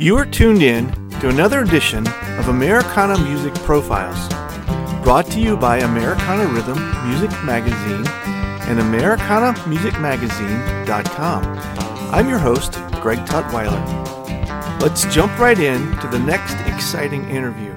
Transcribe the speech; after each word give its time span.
You 0.00 0.16
are 0.16 0.24
tuned 0.24 0.62
in 0.62 0.92
to 1.18 1.28
another 1.28 1.62
edition 1.62 2.06
of 2.38 2.46
Americana 2.46 3.18
Music 3.18 3.52
Profiles, 3.64 4.28
brought 5.02 5.26
to 5.32 5.40
you 5.40 5.56
by 5.56 5.78
Americana 5.78 6.46
Rhythm 6.46 6.78
Music 7.08 7.32
Magazine 7.42 8.06
and 8.68 8.78
AmericanaMusicMagazine.com. 8.78 11.42
I'm 12.14 12.28
your 12.28 12.38
host, 12.38 12.74
Greg 13.02 13.18
Tutwiler. 13.26 14.80
Let's 14.80 15.04
jump 15.12 15.36
right 15.36 15.58
in 15.58 15.80
to 15.98 16.06
the 16.06 16.20
next 16.20 16.54
exciting 16.72 17.28
interview. 17.28 17.74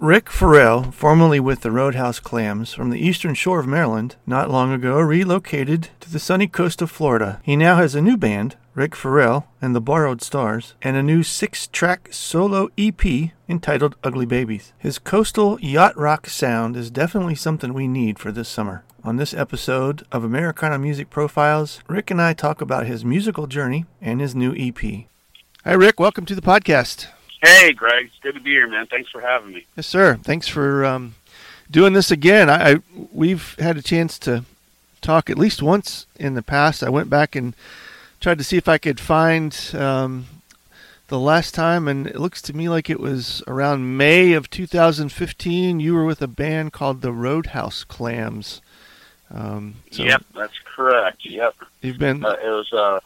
Rick 0.00 0.28
Farrell, 0.28 0.92
formerly 0.92 1.40
with 1.40 1.62
the 1.62 1.70
Roadhouse 1.70 2.20
Clams 2.20 2.74
from 2.74 2.90
the 2.90 3.00
eastern 3.00 3.34
shore 3.34 3.60
of 3.60 3.66
Maryland, 3.66 4.16
not 4.26 4.50
long 4.50 4.70
ago 4.70 5.00
relocated 5.00 5.88
to 6.00 6.12
the 6.12 6.18
sunny 6.18 6.46
coast 6.46 6.82
of 6.82 6.90
Florida. 6.90 7.40
He 7.42 7.56
now 7.56 7.76
has 7.76 7.94
a 7.94 8.02
new 8.02 8.18
band, 8.18 8.56
Rick 8.74 8.94
Farrell 8.94 9.48
and 9.60 9.74
the 9.74 9.80
Borrowed 9.80 10.22
Stars, 10.22 10.74
and 10.80 10.96
a 10.96 11.02
new 11.02 11.24
six 11.24 11.66
track 11.66 12.08
solo 12.12 12.68
EP 12.78 13.04
entitled 13.48 13.96
Ugly 14.04 14.26
Babies. 14.26 14.72
His 14.78 15.00
coastal 15.00 15.58
yacht 15.60 15.96
rock 15.96 16.28
sound 16.28 16.76
is 16.76 16.88
definitely 16.90 17.34
something 17.34 17.74
we 17.74 17.88
need 17.88 18.20
for 18.20 18.30
this 18.30 18.48
summer. 18.48 18.84
On 19.02 19.16
this 19.16 19.34
episode 19.34 20.06
of 20.12 20.22
Americana 20.22 20.78
Music 20.78 21.10
Profiles, 21.10 21.80
Rick 21.88 22.12
and 22.12 22.22
I 22.22 22.32
talk 22.32 22.60
about 22.60 22.86
his 22.86 23.04
musical 23.04 23.48
journey 23.48 23.86
and 24.00 24.20
his 24.20 24.36
new 24.36 24.54
EP. 24.56 25.06
Hi, 25.64 25.72
Rick. 25.72 25.98
Welcome 25.98 26.24
to 26.26 26.36
the 26.36 26.40
podcast. 26.40 27.08
Hey, 27.42 27.72
Greg. 27.72 28.06
It's 28.06 28.18
good 28.22 28.34
to 28.34 28.40
be 28.40 28.50
here, 28.50 28.68
man. 28.68 28.86
Thanks 28.86 29.10
for 29.10 29.20
having 29.20 29.52
me. 29.52 29.66
Yes, 29.76 29.88
sir. 29.88 30.20
Thanks 30.22 30.46
for 30.46 30.84
um, 30.84 31.16
doing 31.68 31.92
this 31.92 32.12
again. 32.12 32.48
I, 32.48 32.72
I 32.72 32.76
we've 33.12 33.56
had 33.58 33.76
a 33.76 33.82
chance 33.82 34.16
to 34.20 34.44
talk 35.00 35.28
at 35.28 35.38
least 35.38 35.60
once 35.60 36.06
in 36.16 36.34
the 36.34 36.42
past. 36.42 36.84
I 36.84 36.88
went 36.88 37.10
back 37.10 37.34
and 37.34 37.56
tried 38.20 38.38
to 38.38 38.44
see 38.44 38.56
if 38.56 38.68
I 38.68 38.78
could 38.78 39.00
find 39.00 39.56
um, 39.74 40.26
the 41.08 41.18
last 41.18 41.54
time, 41.54 41.88
and 41.88 42.06
it 42.06 42.20
looks 42.20 42.42
to 42.42 42.52
me 42.52 42.68
like 42.68 42.88
it 42.88 43.00
was 43.00 43.42
around 43.46 43.96
May 43.96 44.32
of 44.32 44.50
2015. 44.50 45.80
You 45.80 45.94
were 45.94 46.04
with 46.04 46.22
a 46.22 46.28
band 46.28 46.72
called 46.72 47.00
the 47.00 47.12
Roadhouse 47.12 47.84
Clams. 47.84 48.60
Um, 49.32 49.76
so 49.90 50.02
yep, 50.02 50.24
that's 50.34 50.58
correct. 50.64 51.24
Yep. 51.24 51.54
You've 51.82 51.98
been. 51.98 52.24
Uh, 52.24 52.36
it 52.42 52.48
was 52.48 52.72
uh, 52.72 53.00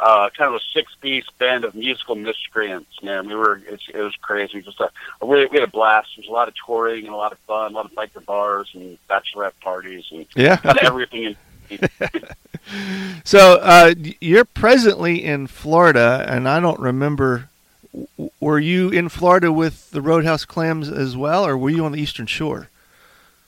uh, 0.00 0.30
kind 0.30 0.54
of 0.54 0.54
a 0.54 0.64
six-piece 0.72 1.26
band 1.38 1.64
of 1.64 1.74
musical 1.74 2.14
miscreants. 2.14 3.02
Man, 3.02 3.28
we 3.28 3.34
were 3.34 3.60
it, 3.68 3.80
it 3.92 4.00
was 4.00 4.14
crazy. 4.20 4.62
Just 4.62 4.80
a, 4.80 4.90
a 5.20 5.26
really, 5.26 5.46
we 5.46 5.58
had 5.58 5.68
a 5.68 5.70
blast. 5.70 6.10
There 6.16 6.22
was 6.22 6.28
a 6.28 6.32
lot 6.32 6.48
of 6.48 6.54
touring 6.66 7.04
and 7.04 7.14
a 7.14 7.16
lot 7.16 7.32
of 7.32 7.38
fun, 7.40 7.72
a 7.72 7.74
lot 7.74 7.84
of 7.84 7.92
biker 7.92 8.24
bars 8.24 8.70
and 8.74 8.98
bachelorette 9.08 9.52
parties 9.60 10.04
and 10.10 10.26
yeah, 10.34 10.60
everything. 10.82 11.24
In, 11.24 11.36
so 13.24 13.58
uh, 13.60 13.94
you're 14.20 14.44
presently 14.44 15.24
in 15.24 15.46
Florida, 15.46 16.24
and 16.28 16.48
I 16.48 16.60
don't 16.60 16.80
remember. 16.80 17.48
Were 18.40 18.58
you 18.58 18.90
in 18.90 19.08
Florida 19.08 19.52
with 19.52 19.90
the 19.92 20.02
Roadhouse 20.02 20.44
Clams 20.44 20.88
as 20.88 21.16
well, 21.16 21.46
or 21.46 21.56
were 21.56 21.70
you 21.70 21.84
on 21.84 21.92
the 21.92 22.00
Eastern 22.00 22.26
Shore? 22.26 22.68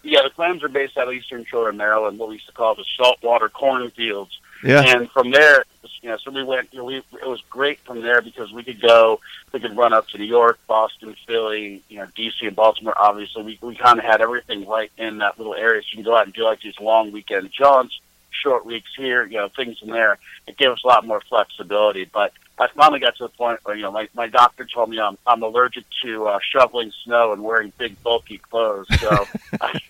Yeah, 0.02 0.22
the 0.22 0.30
clams 0.30 0.62
are 0.62 0.68
based 0.68 0.96
out 0.96 1.08
of 1.08 1.14
Eastern 1.14 1.44
Shore 1.44 1.68
in 1.68 1.76
Maryland, 1.76 2.16
what 2.18 2.28
we 2.28 2.36
used 2.36 2.46
to 2.46 2.52
call 2.52 2.76
the 2.76 2.84
saltwater 2.96 3.48
cornfields. 3.48 4.38
Yeah. 4.62 4.82
And 4.82 5.10
from 5.10 5.32
there, 5.32 5.64
you 6.06 6.08
know, 6.08 6.18
so 6.18 6.30
we 6.30 6.44
went. 6.44 6.72
You 6.72 6.78
know, 6.78 6.84
we, 6.84 6.96
it 6.96 7.26
was 7.26 7.42
great 7.50 7.80
from 7.80 8.00
there 8.00 8.22
because 8.22 8.52
we 8.52 8.62
could 8.62 8.80
go. 8.80 9.20
We 9.52 9.60
could 9.60 9.76
run 9.76 9.92
up 9.92 10.06
to 10.08 10.18
New 10.18 10.24
York, 10.24 10.58
Boston, 10.68 11.16
Philly, 11.26 11.82
you 11.88 11.98
know, 11.98 12.06
DC, 12.16 12.42
and 12.42 12.54
Baltimore. 12.54 12.94
Obviously, 12.96 13.42
we 13.42 13.58
we 13.60 13.74
kind 13.74 13.98
of 13.98 14.04
had 14.04 14.20
everything 14.20 14.66
right 14.66 14.90
in 14.98 15.18
that 15.18 15.38
little 15.38 15.54
area. 15.54 15.82
So 15.82 15.86
you 15.90 15.96
can 15.96 16.04
go 16.04 16.16
out 16.16 16.26
and 16.26 16.34
do 16.34 16.44
like 16.44 16.60
these 16.60 16.78
long 16.80 17.10
weekend 17.10 17.50
jaunts, 17.50 17.98
short 18.42 18.66
weeks 18.66 18.90
here, 18.96 19.24
you 19.24 19.36
know, 19.36 19.48
things 19.48 19.78
in 19.82 19.88
there. 19.88 20.18
It 20.46 20.56
gave 20.56 20.70
us 20.70 20.82
a 20.84 20.86
lot 20.86 21.06
more 21.06 21.20
flexibility. 21.20 22.04
But 22.04 22.32
I 22.58 22.68
finally 22.68 23.00
got 23.00 23.16
to 23.16 23.24
the 23.24 23.28
point 23.28 23.60
where 23.64 23.76
you 23.76 23.82
know 23.82 23.92
my 23.92 24.08
my 24.14 24.26
doctor 24.26 24.64
told 24.64 24.90
me 24.90 24.98
I'm 25.00 25.18
I'm 25.26 25.42
allergic 25.42 25.84
to 26.04 26.26
uh, 26.26 26.38
shoveling 26.42 26.92
snow 27.04 27.32
and 27.32 27.42
wearing 27.42 27.72
big 27.78 28.02
bulky 28.02 28.38
clothes. 28.38 28.86
So. 29.00 29.26
I, 29.60 29.80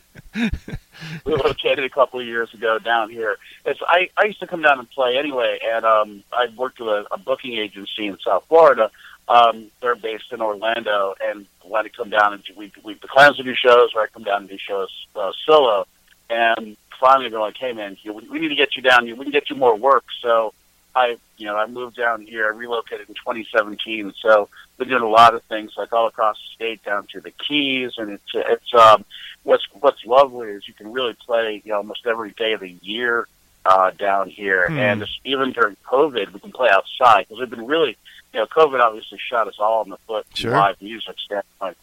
relocated 1.24 1.84
a 1.84 1.88
couple 1.88 2.20
of 2.20 2.26
years 2.26 2.52
ago 2.54 2.78
down 2.78 3.10
here. 3.10 3.36
It's 3.64 3.80
I, 3.86 4.10
I 4.16 4.26
used 4.26 4.40
to 4.40 4.46
come 4.46 4.62
down 4.62 4.78
and 4.78 4.90
play 4.90 5.16
anyway, 5.16 5.58
and 5.64 5.84
um, 5.84 6.24
I 6.32 6.48
worked 6.56 6.80
with 6.80 6.88
a, 6.88 7.06
a 7.10 7.18
booking 7.18 7.54
agency 7.54 8.06
in 8.06 8.18
South 8.24 8.44
Florida. 8.48 8.90
Um, 9.28 9.66
they're 9.80 9.96
based 9.96 10.32
in 10.32 10.40
Orlando, 10.40 11.14
and 11.22 11.46
when 11.62 11.84
I 11.84 11.88
come 11.88 12.10
down 12.10 12.34
and 12.34 12.42
we 12.56 12.72
we 12.84 12.94
the 12.94 13.08
clams 13.08 13.36
to 13.38 13.42
do 13.42 13.54
shows, 13.54 13.90
or 13.94 14.02
I 14.02 14.06
come 14.06 14.22
down 14.22 14.42
and 14.42 14.48
do 14.48 14.58
shows 14.58 14.90
uh, 15.16 15.32
solo, 15.44 15.86
and 16.30 16.76
finally 16.98 17.28
they're 17.28 17.40
like, 17.40 17.56
"Hey 17.56 17.72
man, 17.72 17.96
we 18.04 18.38
need 18.38 18.48
to 18.48 18.54
get 18.54 18.76
you 18.76 18.82
down. 18.82 19.06
Here, 19.06 19.16
we 19.16 19.24
can 19.24 19.32
get 19.32 19.50
you 19.50 19.56
more 19.56 19.76
work." 19.76 20.04
So 20.20 20.52
I, 20.96 21.18
you 21.36 21.44
know, 21.44 21.56
I 21.56 21.66
moved 21.66 21.96
down 21.96 22.22
here. 22.22 22.46
I 22.46 22.56
relocated 22.56 23.08
in 23.08 23.14
2017, 23.14 24.14
so 24.20 24.48
been 24.78 24.88
doing 24.88 25.02
a 25.02 25.08
lot 25.08 25.34
of 25.34 25.42
things 25.44 25.72
like 25.76 25.92
all 25.92 26.06
across 26.06 26.36
the 26.36 26.54
state 26.54 26.82
down 26.84 27.06
to 27.12 27.20
the 27.20 27.30
Keys, 27.30 27.92
and 27.98 28.10
it's 28.10 28.30
it's 28.34 28.74
um, 28.74 29.04
what's 29.42 29.64
what's 29.80 30.04
lovely 30.06 30.48
is 30.48 30.66
you 30.66 30.74
can 30.74 30.92
really 30.92 31.14
play 31.14 31.62
you 31.64 31.72
know, 31.72 31.78
almost 31.78 32.06
every 32.06 32.30
day 32.30 32.52
of 32.52 32.60
the 32.60 32.74
year 32.82 33.28
uh, 33.66 33.90
down 33.90 34.30
here, 34.30 34.68
hmm. 34.68 34.78
and 34.78 35.04
even 35.24 35.52
during 35.52 35.76
COVID, 35.84 36.32
we 36.32 36.40
can 36.40 36.52
play 36.52 36.70
outside 36.70 37.26
because 37.28 37.40
we've 37.40 37.50
been 37.50 37.66
really, 37.66 37.96
you 38.32 38.40
know, 38.40 38.46
COVID 38.46 38.80
obviously 38.80 39.18
shot 39.18 39.48
us 39.48 39.56
all 39.58 39.84
in 39.84 39.90
the 39.90 39.98
foot 40.06 40.26
sure. 40.34 40.52
from 40.52 40.60
live 40.60 40.80
music 40.80 41.16
standpoint. 41.18 41.76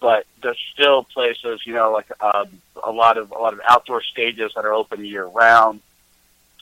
But 0.00 0.26
there's 0.42 0.58
still 0.72 1.04
places, 1.04 1.60
you 1.66 1.74
know, 1.74 1.92
like 1.92 2.10
um, 2.22 2.48
a 2.82 2.90
lot 2.90 3.18
of 3.18 3.30
a 3.30 3.38
lot 3.38 3.52
of 3.52 3.60
outdoor 3.68 4.02
stages 4.02 4.52
that 4.54 4.64
are 4.64 4.72
open 4.72 5.04
year 5.04 5.26
round. 5.26 5.80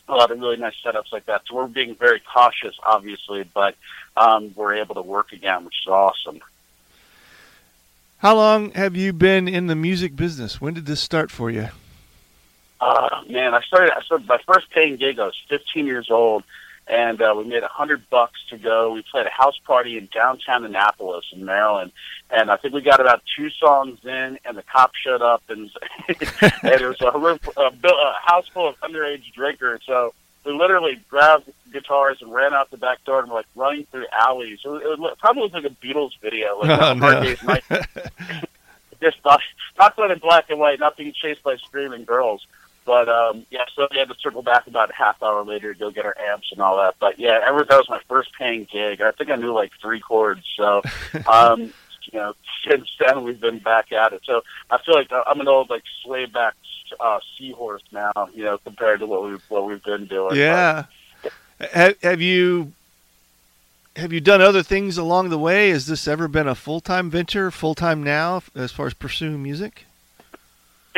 A 0.08 0.14
lot 0.14 0.30
of 0.30 0.40
really 0.40 0.56
nice 0.56 0.74
setups 0.84 1.12
like 1.12 1.26
that. 1.26 1.42
So 1.46 1.54
we're 1.54 1.66
being 1.66 1.94
very 1.94 2.20
cautious, 2.20 2.74
obviously, 2.82 3.44
but 3.54 3.76
um, 4.16 4.52
we're 4.56 4.74
able 4.76 4.94
to 4.94 5.02
work 5.02 5.32
again, 5.32 5.64
which 5.66 5.76
is 5.82 5.88
awesome. 5.88 6.40
How 8.18 8.34
long 8.34 8.72
have 8.72 8.96
you 8.96 9.12
been 9.12 9.46
in 9.46 9.68
the 9.68 9.76
music 9.76 10.16
business? 10.16 10.60
When 10.60 10.74
did 10.74 10.86
this 10.86 11.00
start 11.00 11.30
for 11.30 11.50
you? 11.50 11.68
Uh, 12.80 13.22
man, 13.28 13.54
I 13.54 13.60
started. 13.62 13.92
I 13.96 14.02
started 14.02 14.26
my 14.26 14.38
first 14.46 14.70
paying 14.70 14.96
gig. 14.96 15.18
I 15.18 15.26
was 15.26 15.40
15 15.48 15.86
years 15.86 16.10
old, 16.10 16.42
and 16.88 17.20
uh, 17.20 17.34
we 17.36 17.44
made 17.44 17.62
a 17.62 17.68
hundred 17.68 18.08
bucks 18.10 18.40
to 18.50 18.58
go. 18.58 18.92
We 18.92 19.02
played 19.02 19.26
a 19.26 19.30
house 19.30 19.58
party 19.58 19.98
in 19.98 20.08
downtown 20.12 20.64
Annapolis 20.64 21.26
in 21.32 21.44
Maryland, 21.44 21.92
and 22.30 22.50
I 22.50 22.56
think 22.56 22.74
we 22.74 22.80
got 22.80 23.00
about 23.00 23.22
two 23.36 23.50
songs 23.50 23.98
in, 24.04 24.38
and 24.44 24.56
the 24.56 24.62
cop 24.62 24.94
showed 24.94 25.22
up, 25.22 25.42
and, 25.48 25.70
and 26.08 26.18
it 26.62 26.82
was 26.82 27.00
a, 27.00 27.60
a, 27.60 27.66
a 27.66 28.14
house 28.24 28.48
full 28.48 28.68
of 28.68 28.80
underage 28.80 29.32
drinkers. 29.34 29.82
So 29.84 30.14
we 30.44 30.52
literally 30.52 30.98
grabbed 31.08 31.50
guitars 31.72 32.18
and 32.22 32.32
ran 32.32 32.54
out 32.54 32.70
the 32.70 32.78
back 32.78 33.04
door 33.04 33.20
and 33.20 33.28
were 33.28 33.36
like 33.36 33.46
running 33.54 33.86
through 33.90 34.06
alleys. 34.18 34.60
It, 34.64 34.68
was, 34.68 34.82
it 34.82 34.98
was, 34.98 35.16
probably 35.18 35.42
looked 35.42 35.54
like 35.54 35.64
a 35.64 35.70
Beatles 35.70 36.18
video, 36.22 36.58
like 36.58 36.80
oh, 36.80 36.94
no. 36.94 37.80
Just 39.00 39.18
not, 39.24 39.40
not 39.78 39.94
quite 39.94 40.10
in 40.10 40.18
black 40.18 40.50
and 40.50 40.58
white, 40.58 40.80
not 40.80 40.96
being 40.96 41.12
chased 41.12 41.42
by 41.44 41.56
screaming 41.56 42.04
girls. 42.04 42.44
But 42.88 43.06
um, 43.06 43.44
yeah, 43.50 43.66
so 43.76 43.86
we 43.90 43.98
had 43.98 44.08
to 44.08 44.14
circle 44.18 44.40
back 44.40 44.66
about 44.66 44.88
a 44.88 44.94
half 44.94 45.22
hour 45.22 45.44
later 45.44 45.74
to 45.74 45.78
go 45.78 45.90
get 45.90 46.06
our 46.06 46.16
amps 46.18 46.48
and 46.50 46.62
all 46.62 46.78
that. 46.78 46.94
But 46.98 47.18
yeah, 47.18 47.38
ever 47.46 47.62
that 47.68 47.76
was 47.76 47.86
my 47.90 48.00
first 48.08 48.30
paying 48.32 48.66
gig. 48.72 49.02
I 49.02 49.10
think 49.10 49.28
I 49.28 49.36
knew 49.36 49.52
like 49.52 49.72
three 49.78 50.00
chords. 50.00 50.40
So 50.56 50.80
um, 51.26 51.60
you 51.60 52.18
know, 52.18 52.32
since 52.66 52.88
then 52.98 53.24
we've 53.24 53.38
been 53.38 53.58
back 53.58 53.92
at 53.92 54.14
it. 54.14 54.22
So 54.24 54.40
I 54.70 54.78
feel 54.78 54.94
like 54.94 55.10
I'm 55.12 55.38
an 55.38 55.48
old 55.48 55.68
like 55.68 55.82
slay 56.02 56.24
back 56.24 56.54
uh, 56.98 57.20
seahorse 57.36 57.82
now, 57.92 58.30
you 58.32 58.42
know, 58.44 58.56
compared 58.56 59.00
to 59.00 59.06
what 59.06 59.22
we've 59.22 59.44
what 59.50 59.66
we've 59.66 59.84
been 59.84 60.06
doing. 60.06 60.36
Yeah. 60.36 60.86
have, 61.60 61.94
have 62.02 62.22
you 62.22 62.72
have 63.96 64.14
you 64.14 64.20
done 64.22 64.40
other 64.40 64.62
things 64.62 64.96
along 64.96 65.28
the 65.28 65.38
way? 65.38 65.68
Has 65.68 65.84
this 65.84 66.08
ever 66.08 66.26
been 66.26 66.48
a 66.48 66.54
full 66.54 66.80
time 66.80 67.10
venture, 67.10 67.50
full 67.50 67.74
time 67.74 68.02
now, 68.02 68.42
as 68.54 68.72
far 68.72 68.86
as 68.86 68.94
pursuing 68.94 69.42
music? 69.42 69.84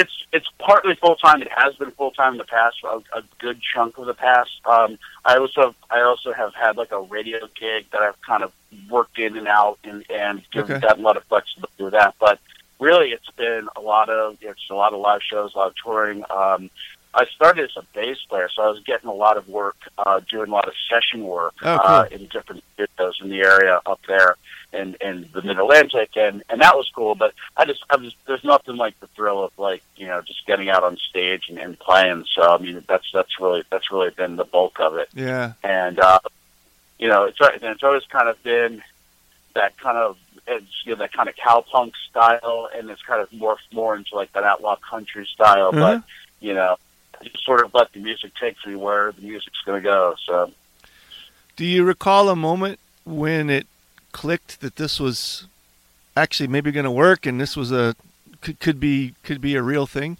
It's 0.00 0.24
it's 0.32 0.48
partly 0.58 0.94
full 0.94 1.16
time. 1.16 1.42
It 1.42 1.52
has 1.54 1.74
been 1.74 1.90
full 1.90 2.10
time 2.12 2.32
in 2.32 2.38
the 2.38 2.44
past, 2.44 2.76
a, 2.84 3.18
a 3.18 3.22
good 3.38 3.60
chunk 3.60 3.98
of 3.98 4.06
the 4.06 4.14
past. 4.14 4.50
Um, 4.64 4.98
I 5.26 5.36
also 5.36 5.74
I 5.90 6.00
also 6.00 6.32
have 6.32 6.54
had 6.54 6.78
like 6.78 6.90
a 6.90 7.02
radio 7.02 7.40
gig 7.54 7.84
that 7.92 8.00
I've 8.00 8.20
kind 8.22 8.42
of 8.42 8.50
worked 8.88 9.18
in 9.18 9.36
and 9.36 9.46
out 9.46 9.78
and 9.84 10.04
and 10.10 10.42
given 10.52 10.76
okay. 10.76 10.86
that 10.86 10.98
a 10.98 11.02
lot 11.02 11.18
of 11.18 11.24
flexibility 11.24 11.84
with 11.84 11.92
that. 11.92 12.14
But 12.18 12.38
really, 12.78 13.10
it's 13.10 13.30
been 13.36 13.68
a 13.76 13.80
lot 13.82 14.08
of 14.08 14.38
it's 14.40 14.70
a 14.70 14.74
lot 14.74 14.94
of 14.94 15.00
live 15.00 15.22
shows, 15.22 15.54
a 15.54 15.58
lot 15.58 15.68
of 15.68 15.74
touring. 15.76 16.24
Um, 16.30 16.70
I 17.12 17.26
started 17.26 17.64
as 17.64 17.76
a 17.76 17.84
bass 17.94 18.18
player, 18.28 18.48
so 18.48 18.62
I 18.62 18.70
was 18.70 18.80
getting 18.80 19.10
a 19.10 19.14
lot 19.14 19.36
of 19.36 19.48
work, 19.48 19.76
uh, 19.98 20.20
doing 20.30 20.48
a 20.48 20.52
lot 20.52 20.66
of 20.66 20.74
session 20.88 21.24
work 21.24 21.54
oh, 21.62 21.78
cool. 21.78 21.94
uh, 21.94 22.04
in 22.10 22.26
different 22.26 22.62
studios 22.72 23.18
in 23.20 23.28
the 23.28 23.40
area 23.40 23.80
up 23.84 24.00
there 24.08 24.36
in 24.72 24.96
and 25.00 25.28
the 25.32 25.42
Mid 25.42 25.58
Atlantic, 25.58 26.10
and 26.16 26.42
and 26.48 26.60
that 26.60 26.76
was 26.76 26.90
cool. 26.94 27.14
But 27.14 27.34
I 27.56 27.64
just 27.64 27.84
I 27.90 27.96
was 27.96 28.14
there's 28.26 28.44
nothing 28.44 28.76
like 28.76 28.98
the 29.00 29.06
thrill 29.08 29.44
of 29.44 29.52
like 29.58 29.82
you 29.96 30.06
know 30.06 30.20
just 30.22 30.46
getting 30.46 30.68
out 30.68 30.84
on 30.84 30.96
stage 30.96 31.48
and, 31.48 31.58
and 31.58 31.78
playing. 31.78 32.24
So 32.32 32.42
I 32.42 32.58
mean 32.58 32.84
that's 32.88 33.10
that's 33.12 33.40
really 33.40 33.64
that's 33.70 33.90
really 33.90 34.10
been 34.10 34.36
the 34.36 34.44
bulk 34.44 34.80
of 34.80 34.96
it. 34.96 35.08
Yeah, 35.14 35.52
and 35.62 35.98
uh, 35.98 36.20
you 36.98 37.08
know 37.08 37.24
it's 37.24 37.38
and 37.40 37.62
it's 37.62 37.82
always 37.82 38.04
kind 38.04 38.28
of 38.28 38.42
been 38.42 38.82
that 39.54 39.76
kind 39.78 39.98
of 39.98 40.16
it's 40.46 40.82
you 40.84 40.92
know 40.92 40.98
that 40.98 41.12
kind 41.12 41.28
of 41.28 41.36
cowpunk 41.36 41.92
style, 42.08 42.68
and 42.74 42.90
it's 42.90 43.02
kind 43.02 43.22
of 43.22 43.30
morphed 43.30 43.72
more 43.72 43.96
into 43.96 44.14
like 44.14 44.32
that 44.32 44.44
outlaw 44.44 44.76
country 44.76 45.26
style. 45.26 45.72
Mm-hmm. 45.72 45.80
But 45.80 46.02
you 46.40 46.54
know, 46.54 46.76
I 47.20 47.24
just 47.24 47.44
sort 47.44 47.64
of 47.64 47.74
let 47.74 47.92
the 47.92 48.00
music 48.00 48.32
take 48.40 48.56
me 48.66 48.74
where 48.74 49.12
the 49.12 49.22
music's 49.22 49.60
going 49.64 49.82
to 49.82 49.88
go. 49.88 50.14
So, 50.26 50.52
do 51.56 51.64
you 51.64 51.84
recall 51.84 52.28
a 52.28 52.36
moment 52.36 52.78
when 53.04 53.50
it 53.50 53.66
clicked 54.12 54.60
that 54.60 54.76
this 54.76 54.98
was 55.00 55.46
actually 56.16 56.48
maybe 56.48 56.70
going 56.72 56.84
to 56.84 56.90
work 56.90 57.24
and 57.26 57.40
this 57.40 57.56
was 57.56 57.70
a 57.72 57.94
could, 58.40 58.58
could 58.60 58.80
be 58.80 59.14
could 59.22 59.40
be 59.40 59.54
a 59.56 59.62
real 59.62 59.86
thing? 59.86 60.16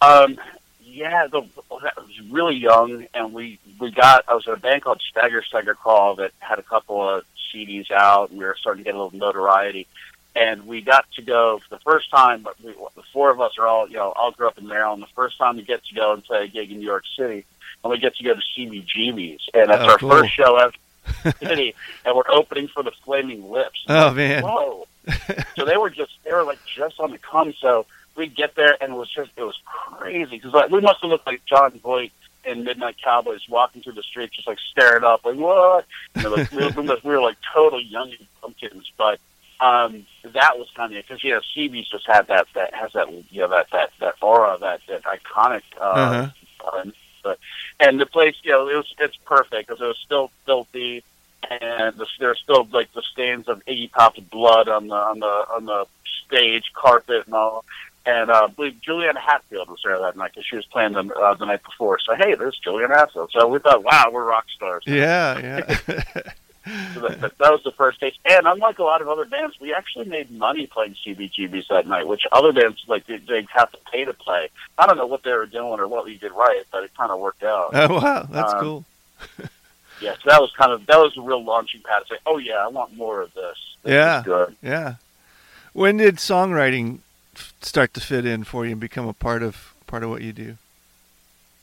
Um, 0.00 0.38
yeah, 0.84 1.26
the, 1.26 1.42
I 1.70 1.90
was 2.00 2.20
really 2.30 2.56
young, 2.56 3.06
and 3.14 3.32
we 3.32 3.58
we 3.78 3.90
got. 3.90 4.24
I 4.28 4.34
was 4.34 4.46
in 4.46 4.52
a 4.52 4.56
band 4.56 4.82
called 4.82 5.00
Stagger 5.10 5.42
Stagger 5.42 5.74
Call 5.74 6.16
that 6.16 6.32
had 6.40 6.58
a 6.58 6.62
couple 6.62 7.06
of 7.06 7.24
CDs 7.52 7.90
out, 7.90 8.30
and 8.30 8.38
we 8.38 8.44
were 8.44 8.56
starting 8.58 8.84
to 8.84 8.88
get 8.88 8.94
a 8.94 9.02
little 9.02 9.18
notoriety. 9.18 9.86
And 10.36 10.66
we 10.66 10.80
got 10.80 11.06
to 11.12 11.22
go 11.22 11.58
for 11.60 11.76
the 11.76 11.80
first 11.80 12.10
time. 12.10 12.42
But 12.42 12.60
we, 12.62 12.72
the 12.96 13.02
four 13.12 13.30
of 13.30 13.40
us 13.40 13.52
are 13.58 13.66
all, 13.66 13.88
you 13.88 13.94
know, 13.96 14.12
all 14.16 14.32
grew 14.32 14.48
up 14.48 14.58
in 14.58 14.66
Maryland. 14.66 15.00
The 15.02 15.06
first 15.14 15.38
time 15.38 15.56
we 15.56 15.62
get 15.62 15.84
to 15.84 15.94
go 15.94 16.12
and 16.12 16.24
play 16.24 16.44
a 16.44 16.48
gig 16.48 16.70
in 16.72 16.78
New 16.80 16.86
York 16.86 17.04
City, 17.16 17.44
and 17.82 17.90
we 17.90 17.98
get 17.98 18.16
to 18.16 18.24
go 18.24 18.34
to 18.34 18.40
CBGB's, 18.56 19.48
and 19.54 19.70
that's 19.70 19.84
Oh, 19.84 19.90
our 19.92 19.98
cool. 19.98 20.10
first 20.10 20.32
show 20.34 20.56
ever. 20.56 20.72
City, 21.40 21.74
and 22.04 22.14
we're 22.16 22.30
opening 22.30 22.68
for 22.68 22.82
the 22.82 22.92
Flaming 23.04 23.50
Lips. 23.50 23.84
Oh 23.88 24.12
man. 24.12 24.42
Whoa! 24.42 24.86
so 25.56 25.64
they 25.64 25.76
were 25.76 25.90
just 25.90 26.12
they 26.24 26.32
were 26.32 26.44
like 26.44 26.58
just 26.64 26.98
on 27.00 27.10
the 27.10 27.18
come. 27.18 27.52
So 27.60 27.86
we 28.16 28.26
get 28.26 28.54
there 28.54 28.76
and 28.80 28.92
it 28.92 28.96
was 28.96 29.10
just 29.10 29.30
it 29.36 29.42
was 29.42 29.58
crazy 29.64 30.36
because 30.36 30.52
like 30.52 30.70
we 30.70 30.80
must 30.80 31.00
have 31.02 31.10
looked 31.10 31.26
like 31.26 31.44
Jon 31.46 31.72
Voight 31.82 32.12
and 32.46 32.64
Midnight 32.64 32.96
Cowboys 33.02 33.48
walking 33.48 33.82
through 33.82 33.94
the 33.94 34.02
street 34.02 34.30
just 34.32 34.46
like 34.46 34.58
staring 34.70 35.04
up 35.04 35.24
like 35.24 35.36
what? 35.36 35.86
You 36.16 36.22
know, 36.22 36.34
like, 36.34 36.50
we, 36.52 36.58
were, 36.64 36.96
we 37.02 37.10
were 37.10 37.20
like 37.22 37.36
total 37.52 37.80
young 37.82 38.12
pumpkins, 38.40 38.90
but 38.96 39.18
um 39.60 40.04
that 40.32 40.58
was 40.58 40.68
kind 40.74 40.94
of 40.96 41.02
because 41.06 41.22
you 41.22 41.30
know 41.30 41.40
CB's 41.56 41.88
just 41.88 42.06
had 42.06 42.26
that 42.28 42.46
that 42.54 42.74
has 42.74 42.92
that 42.92 43.08
you 43.30 43.40
know 43.40 43.48
that 43.48 43.70
that 43.72 43.90
that 44.00 44.14
aura 44.22 44.56
that 44.60 44.80
that 44.88 45.02
iconic 45.04 45.62
uh, 45.80 45.84
Uh-huh. 45.84 46.78
uh, 46.78 46.84
but 47.24 47.38
and 47.80 47.98
the 47.98 48.06
place 48.06 48.36
you 48.44 48.52
know 48.52 48.68
it 48.68 48.76
was 48.76 48.94
it's 48.98 49.16
perfect 49.24 49.68
because 49.68 49.80
it 49.80 49.86
was 49.86 49.98
still 49.98 50.30
filthy 50.46 51.02
and 51.50 51.96
the, 51.96 52.06
there's 52.18 52.38
still 52.40 52.66
like 52.72 52.92
the 52.92 53.02
stains 53.02 53.48
of 53.48 53.64
Iggy 53.66 53.90
Pop's 53.90 54.20
blood 54.20 54.68
on 54.68 54.88
the 54.88 54.94
on 54.94 55.20
the 55.20 55.26
on 55.26 55.66
the 55.66 55.86
stage 56.26 56.72
carpet 56.74 57.26
and 57.26 57.34
all. 57.34 57.64
And 58.06 58.30
uh, 58.30 58.44
I 58.44 58.46
believe 58.48 58.80
Juliana 58.82 59.20
Hatfield 59.20 59.68
was 59.70 59.80
there 59.82 59.98
that 59.98 60.16
night 60.16 60.32
because 60.32 60.46
she 60.46 60.56
was 60.56 60.66
playing 60.66 60.92
the, 60.92 61.06
uh, 61.14 61.34
the 61.34 61.46
night 61.46 61.62
before. 61.62 61.98
So 62.00 62.14
hey, 62.14 62.34
there's 62.34 62.58
Juliana 62.58 62.98
Hatfield. 62.98 63.30
So 63.32 63.48
we 63.48 63.58
thought, 63.60 63.82
wow, 63.82 64.10
we're 64.12 64.24
rock 64.24 64.44
stars. 64.54 64.82
Yeah, 64.86 65.38
yeah. 65.88 66.22
So 66.94 67.00
that, 67.00 67.20
that, 67.20 67.38
that 67.38 67.52
was 67.52 67.62
the 67.62 67.72
first 67.72 68.00
taste. 68.00 68.18
And 68.24 68.46
unlike 68.46 68.78
a 68.78 68.82
lot 68.82 69.02
of 69.02 69.08
other 69.08 69.24
bands, 69.26 69.60
we 69.60 69.74
actually 69.74 70.06
made 70.06 70.30
money 70.30 70.66
playing 70.66 70.94
CBGBs 71.04 71.68
that 71.68 71.86
night, 71.86 72.08
which 72.08 72.22
other 72.32 72.52
bands 72.52 72.82
like 72.86 73.06
they, 73.06 73.18
they 73.18 73.46
have 73.52 73.70
to 73.72 73.78
pay 73.92 74.04
to 74.04 74.14
play. 74.14 74.48
I 74.78 74.86
don't 74.86 74.96
know 74.96 75.06
what 75.06 75.22
they 75.24 75.32
were 75.32 75.46
doing 75.46 75.78
or 75.80 75.86
what 75.88 76.04
we 76.06 76.16
did 76.16 76.32
right, 76.32 76.62
but 76.72 76.84
it 76.84 76.90
kind 76.96 77.10
of 77.10 77.20
worked 77.20 77.42
out. 77.42 77.70
oh 77.74 77.94
wow, 78.00 78.26
that's 78.30 78.52
Um, 78.54 78.60
cool. 78.60 78.84
Yeah, 80.00 80.14
so 80.14 80.28
that 80.30 80.40
was 80.40 80.50
kind 80.58 80.72
of 80.72 80.84
that 80.86 80.98
was 80.98 81.16
a 81.16 81.20
real 81.20 81.42
launching 81.42 81.80
pad 81.82 82.02
to 82.08 82.14
say, 82.14 82.20
oh 82.26 82.38
yeah, 82.38 82.54
I 82.56 82.66
want 82.66 82.96
more 82.96 83.20
of 83.22 83.32
this. 83.32 83.56
This 83.84 83.92
Yeah. 83.92 84.22
good. 84.24 84.56
Yeah. 84.60 84.94
When 85.72 85.98
did 85.98 86.16
songwriting 86.16 86.98
start 87.62 87.94
to 87.94 88.00
fit 88.00 88.26
in 88.26 88.42
for 88.44 88.64
you 88.66 88.72
and 88.72 88.80
become 88.80 89.06
a 89.06 89.12
part 89.12 89.42
of 89.44 89.72
part 89.86 90.02
of 90.02 90.10
what 90.10 90.22
you 90.22 90.32
do? 90.32 90.56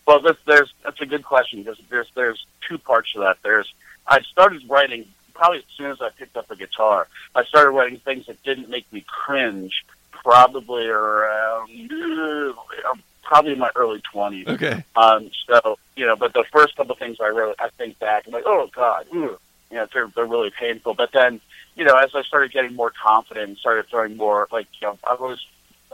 Well, 0.08 0.22
there's, 0.22 0.38
there's 0.48 0.74
that's 0.84 1.02
a 1.02 1.06
good 1.06 1.24
question 1.26 1.62
because 1.64 1.78
there's 1.90 2.08
there's 2.16 2.46
two 2.68 2.78
parts 2.78 3.12
to 3.14 3.20
that. 3.20 3.38
There's 3.44 3.72
I 4.08 4.22
started 4.22 4.70
writing 4.70 5.06
probably 5.34 5.60
as 5.60 5.64
soon 5.76 5.92
as 5.92 6.02
I 6.02 6.10
picked 6.10 6.38
up 6.38 6.52
a 6.52 6.56
guitar. 6.56 7.08
I 7.36 7.44
started 7.46 7.72
writing 7.72 8.00
things 8.00 8.28
that 8.28 8.42
didn't 8.44 8.70
make 8.70 8.92
me 8.94 9.04
cringe. 9.08 9.86
Probably 10.24 10.86
around 10.86 11.92
uh, 11.92 12.94
probably 13.24 13.54
in 13.54 13.60
my 13.60 13.72
early 13.76 14.02
twenties. 14.02 14.48
Okay. 14.48 14.84
Um, 14.96 15.32
so 15.48 15.80
you 15.96 16.06
know, 16.06 16.16
but 16.16 16.34
the 16.34 16.44
first 16.52 16.76
couple 16.76 16.94
things 16.96 17.18
I 17.20 17.30
wrote, 17.30 17.56
I 17.58 17.70
think 17.70 17.98
back, 17.98 18.28
I'm 18.28 18.34
like, 18.34 18.44
oh 18.46 18.70
god, 18.72 19.08
ooh. 19.16 19.40
you 19.72 19.78
know, 19.78 19.88
they're 19.92 20.12
they're 20.16 20.28
really 20.28 20.52
painful. 20.52 20.94
But 20.94 21.12
then, 21.12 21.42
you 21.76 21.86
know, 21.86 21.96
as 21.96 22.14
I 22.14 22.22
started 22.22 22.52
getting 22.52 22.76
more 22.76 22.92
confident, 22.92 23.50
and 23.50 23.58
started 23.58 23.88
throwing 23.88 24.16
more 24.16 24.48
like, 24.52 24.68
you 24.80 24.90
know, 24.90 25.00
I've 25.04 25.20
always 25.20 25.44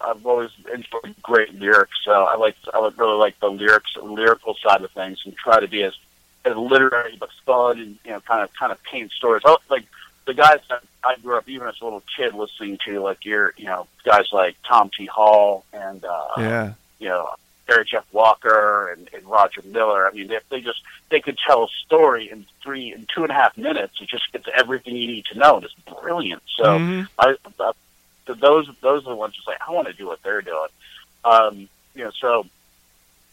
I've 0.03 0.25
always 0.25 0.51
enjoyed 0.73 1.15
great 1.21 1.57
lyrics, 1.57 1.97
so 2.03 2.11
I 2.11 2.35
like 2.35 2.57
I 2.73 2.79
would 2.79 2.97
really 2.97 3.17
like 3.17 3.39
the 3.39 3.49
lyrics, 3.49 3.95
lyrical 3.95 4.55
side 4.55 4.81
of 4.81 4.91
things, 4.91 5.21
and 5.23 5.33
try 5.37 5.61
to 5.61 5.67
be 5.69 5.83
as 5.83 5.93
as 6.51 6.57
literary 6.57 7.15
but 7.19 7.29
fun 7.45 7.79
and 7.79 7.97
you 8.05 8.11
know, 8.11 8.19
kind 8.21 8.41
of 8.43 8.53
kind 8.53 8.71
of 8.71 8.81
paint 8.83 9.11
stories. 9.11 9.43
Oh, 9.45 9.57
like 9.69 9.85
the 10.25 10.33
guys 10.33 10.59
that 10.69 10.83
I 11.03 11.15
grew 11.21 11.37
up 11.37 11.47
even 11.47 11.67
as 11.67 11.75
a 11.81 11.83
little 11.83 12.03
kid 12.15 12.33
listening 12.33 12.77
to, 12.85 12.99
like 12.99 13.23
your 13.25 13.53
you 13.57 13.65
know 13.65 13.87
guys 14.03 14.27
like 14.31 14.55
Tom 14.67 14.89
T. 14.95 15.05
Hall 15.05 15.63
and 15.73 16.03
uh, 16.03 16.27
Yeah. 16.37 16.73
you 16.99 17.07
know, 17.09 17.29
Jerry 17.67 17.85
Jeff 17.85 18.05
Walker 18.11 18.89
and, 18.91 19.09
and 19.13 19.23
Roger 19.25 19.61
Miller. 19.65 20.07
I 20.07 20.11
mean, 20.11 20.31
if 20.31 20.47
they 20.49 20.61
just 20.61 20.81
they 21.09 21.19
could 21.21 21.37
tell 21.37 21.63
a 21.65 21.67
story 21.85 22.29
in 22.29 22.45
three 22.63 22.93
in 22.93 23.05
two 23.13 23.23
and 23.23 23.31
a 23.31 23.35
half 23.35 23.55
minutes, 23.57 24.01
it 24.01 24.09
just 24.09 24.31
gets 24.31 24.47
everything 24.53 24.95
you 24.95 25.07
need 25.07 25.25
to 25.31 25.37
know. 25.39 25.57
and 25.57 25.65
It's 25.65 25.75
brilliant. 26.01 26.43
So 26.57 26.63
Mhm. 26.79 27.07
I, 27.19 27.35
I 27.59 27.71
those 28.25 28.67
those 28.81 29.05
are 29.05 29.09
the 29.09 29.15
ones 29.15 29.35
just 29.35 29.47
like 29.47 29.59
I 29.65 29.71
want 29.71 29.87
to 29.87 29.93
do 29.93 30.05
what 30.07 30.21
they're 30.23 30.41
doing. 30.41 30.67
Um, 31.23 31.69
you 31.95 32.03
know, 32.03 32.11
so 32.19 32.45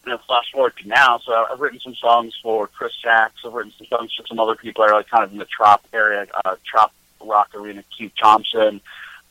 you 0.04 0.12
know, 0.12 0.18
flash 0.26 0.50
forward 0.52 0.74
to 0.82 0.88
now. 0.88 1.18
So 1.18 1.32
I've 1.50 1.60
written 1.60 1.80
some 1.80 1.94
songs 1.94 2.34
for 2.42 2.66
Chris 2.66 2.92
Sachs. 3.02 3.40
I've 3.44 3.52
written 3.52 3.72
some 3.78 3.86
songs 3.86 4.14
for 4.14 4.26
some 4.26 4.38
other 4.40 4.54
people 4.54 4.84
that 4.84 4.92
are 4.92 4.96
like 4.98 5.08
kind 5.08 5.24
of 5.24 5.32
in 5.32 5.38
the 5.38 5.46
trop 5.46 5.84
area, 5.92 6.26
uh, 6.44 6.56
trop 6.64 6.92
rock 7.22 7.50
arena. 7.54 7.82
Keith 7.96 8.12
Thompson, 8.20 8.80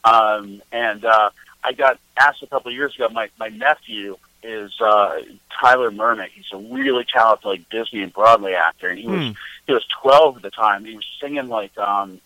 um, 0.03 0.61
and 0.71 1.05
uh, 1.05 1.29
I 1.63 1.73
got 1.73 1.99
asked 2.19 2.43
a 2.43 2.47
couple 2.47 2.69
of 2.69 2.75
years 2.75 2.95
ago. 2.95 3.07
My 3.09 3.29
my 3.39 3.49
nephew 3.49 4.17
is 4.41 4.73
uh, 4.81 5.21
Tyler 5.61 5.91
Mernick. 5.91 6.29
He's 6.33 6.51
a 6.51 6.57
really 6.57 7.05
talented 7.05 7.45
like 7.45 7.69
Disney 7.69 8.01
and 8.01 8.11
Broadway 8.11 8.53
actor, 8.53 8.89
and 8.89 8.99
he 8.99 9.07
was 9.07 9.19
Hmm. 9.27 9.31
he 9.67 9.73
was 9.73 9.85
12 10.01 10.37
at 10.37 10.41
the 10.43 10.51
time. 10.51 10.83
He 10.85 10.95
was 10.95 11.05
singing 11.21 11.47
like 11.49 11.77
um 11.77 12.19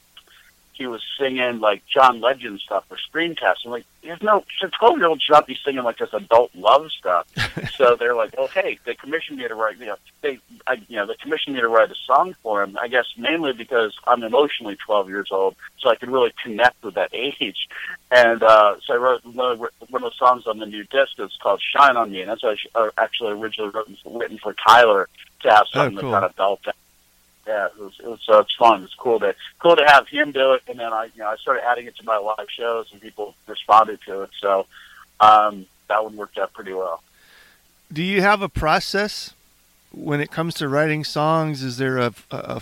he 0.78 0.88
was 0.88 1.02
singing 1.20 1.60
like 1.60 1.84
John 1.88 2.22
Legend 2.22 2.60
stuff 2.60 2.86
for 2.88 2.98
screen 2.98 3.36
tests. 3.36 3.64
I'm 3.66 3.72
like, 3.72 3.86
there's 4.04 4.22
no 4.22 4.44
12 4.80 4.98
year 4.98 5.08
old 5.08 5.22
should 5.22 5.34
not 5.34 5.48
be 5.48 5.58
singing 5.66 5.84
like 5.84 5.98
this 5.98 6.14
adult 6.14 6.52
love 6.56 6.92
stuff. 6.92 7.28
so 7.76 7.96
they're 7.96 8.16
like, 8.16 8.38
okay, 8.38 8.80
they 8.86 8.94
commissioned 8.96 9.40
me 9.40 9.48
to 9.48 9.56
write. 9.56 9.78
You 9.80 9.88
know, 9.88 9.96
they 10.22 10.40
I, 10.68 10.74
you 10.88 10.96
know 10.98 11.06
they 11.08 11.16
commissioned 11.16 11.56
me 11.56 11.62
to 11.62 11.68
write 11.68 11.92
a 11.92 11.96
song 12.06 12.36
for 12.44 12.62
him. 12.64 12.78
I 12.80 12.88
guess 12.88 13.06
mainly 13.18 13.54
because 13.54 13.94
I'm 14.06 14.24
emotionally 14.24 14.76
12 14.76 15.10
years 15.10 15.30
old, 15.32 15.56
so 15.80 15.90
I 15.90 15.96
could 15.96 16.10
really 16.10 16.34
connect 16.44 16.84
with 16.84 16.94
that 16.96 17.10
age. 17.14 17.68
And 18.12 18.44
uh, 18.44 18.76
so 18.86 18.94
I 18.94 18.98
wrote 18.98 19.26
one 19.26 19.52
of 19.54 19.60
the- 19.60 19.70
one 19.90 20.04
of 20.04 20.12
the 20.12 20.18
songs 20.18 20.46
on 20.48 20.60
the 20.60 20.66
new 20.66 20.84
disc. 20.86 21.14
It's 21.18 21.38
called 21.38 21.62
"Shine 21.62 21.98
on 21.98 22.12
Me," 22.12 22.22
and 22.22 22.30
that's 22.30 22.44
actually, 22.44 22.72
uh, 22.76 22.90
actually 22.98 23.32
originally 23.34 23.72
written, 23.74 23.98
written 24.06 24.38
for 24.38 24.54
Tyler 24.54 25.08
to 25.42 25.50
have 25.52 25.66
something 25.72 25.98
Oh, 25.98 26.02
cool. 26.02 26.10
to 26.12 26.16
kind 26.16 26.26
of 26.26 26.36
belt 26.36 26.62
yeah, 27.48 27.68
it 27.68 27.80
was, 27.80 27.94
it 28.00 28.08
was 28.08 28.20
uh, 28.28 28.40
it's 28.40 28.56
fun. 28.56 28.84
It's 28.84 28.94
cool 28.94 29.20
to 29.20 29.34
cool 29.60 29.76
to 29.76 29.86
have 29.86 30.08
him 30.08 30.32
do 30.32 30.54
it, 30.54 30.64
and 30.68 30.80
then 30.80 30.92
I 30.92 31.06
you 31.06 31.22
know 31.22 31.28
I 31.28 31.38
started 31.38 31.66
adding 31.66 31.88
it 31.88 31.96
to 31.98 32.04
my 32.04 32.18
live 32.18 32.48
shows, 32.50 32.88
and 32.92 33.02
people 33.02 33.36
responded 33.48 34.00
to 34.06 34.24
it. 34.24 34.32
So 34.40 34.66
um, 35.20 35.66
that 35.88 36.04
one 36.04 36.16
worked 36.18 36.38
out 36.38 36.54
pretty 36.54 36.74
well. 36.74 37.02
Do 37.92 38.04
you 38.04 38.22
have 38.22 38.42
a 38.42 38.50
process 38.50 39.34
when 39.92 40.20
it 40.20 40.30
comes 40.30 40.56
to 40.56 40.68
writing 40.68 41.06
songs? 41.06 41.64
Is 41.64 41.78
there 41.78 41.98
a, 41.98 42.14
a, 42.32 42.38
a 42.38 42.62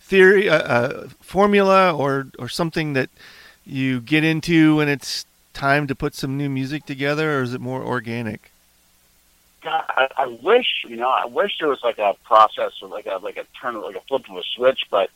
theory, 0.00 0.48
a, 0.48 0.60
a 0.60 1.08
formula, 1.20 1.96
or 1.96 2.28
or 2.38 2.48
something 2.48 2.92
that 2.92 3.08
you 3.64 4.00
get 4.00 4.22
into 4.22 4.76
when 4.76 4.88
it's 4.88 5.24
time 5.54 5.86
to 5.86 5.94
put 5.94 6.14
some 6.14 6.36
new 6.36 6.50
music 6.50 6.84
together, 6.84 7.38
or 7.38 7.42
is 7.42 7.54
it 7.54 7.60
more 7.60 7.82
organic? 7.82 8.52
God, 9.66 9.84
I, 9.88 10.08
I 10.16 10.26
wish 10.26 10.84
you 10.88 10.94
know 10.96 11.08
I 11.08 11.24
wish 11.26 11.58
there 11.58 11.68
was 11.68 11.80
like 11.82 11.98
a 11.98 12.14
process 12.24 12.72
or 12.80 12.88
like 12.88 13.06
a 13.06 13.16
like 13.16 13.36
a 13.36 13.44
turn 13.60 13.80
like 13.80 13.96
a 13.96 14.00
flip 14.02 14.28
of 14.30 14.36
a 14.36 14.42
switch, 14.54 14.82
but 14.92 15.10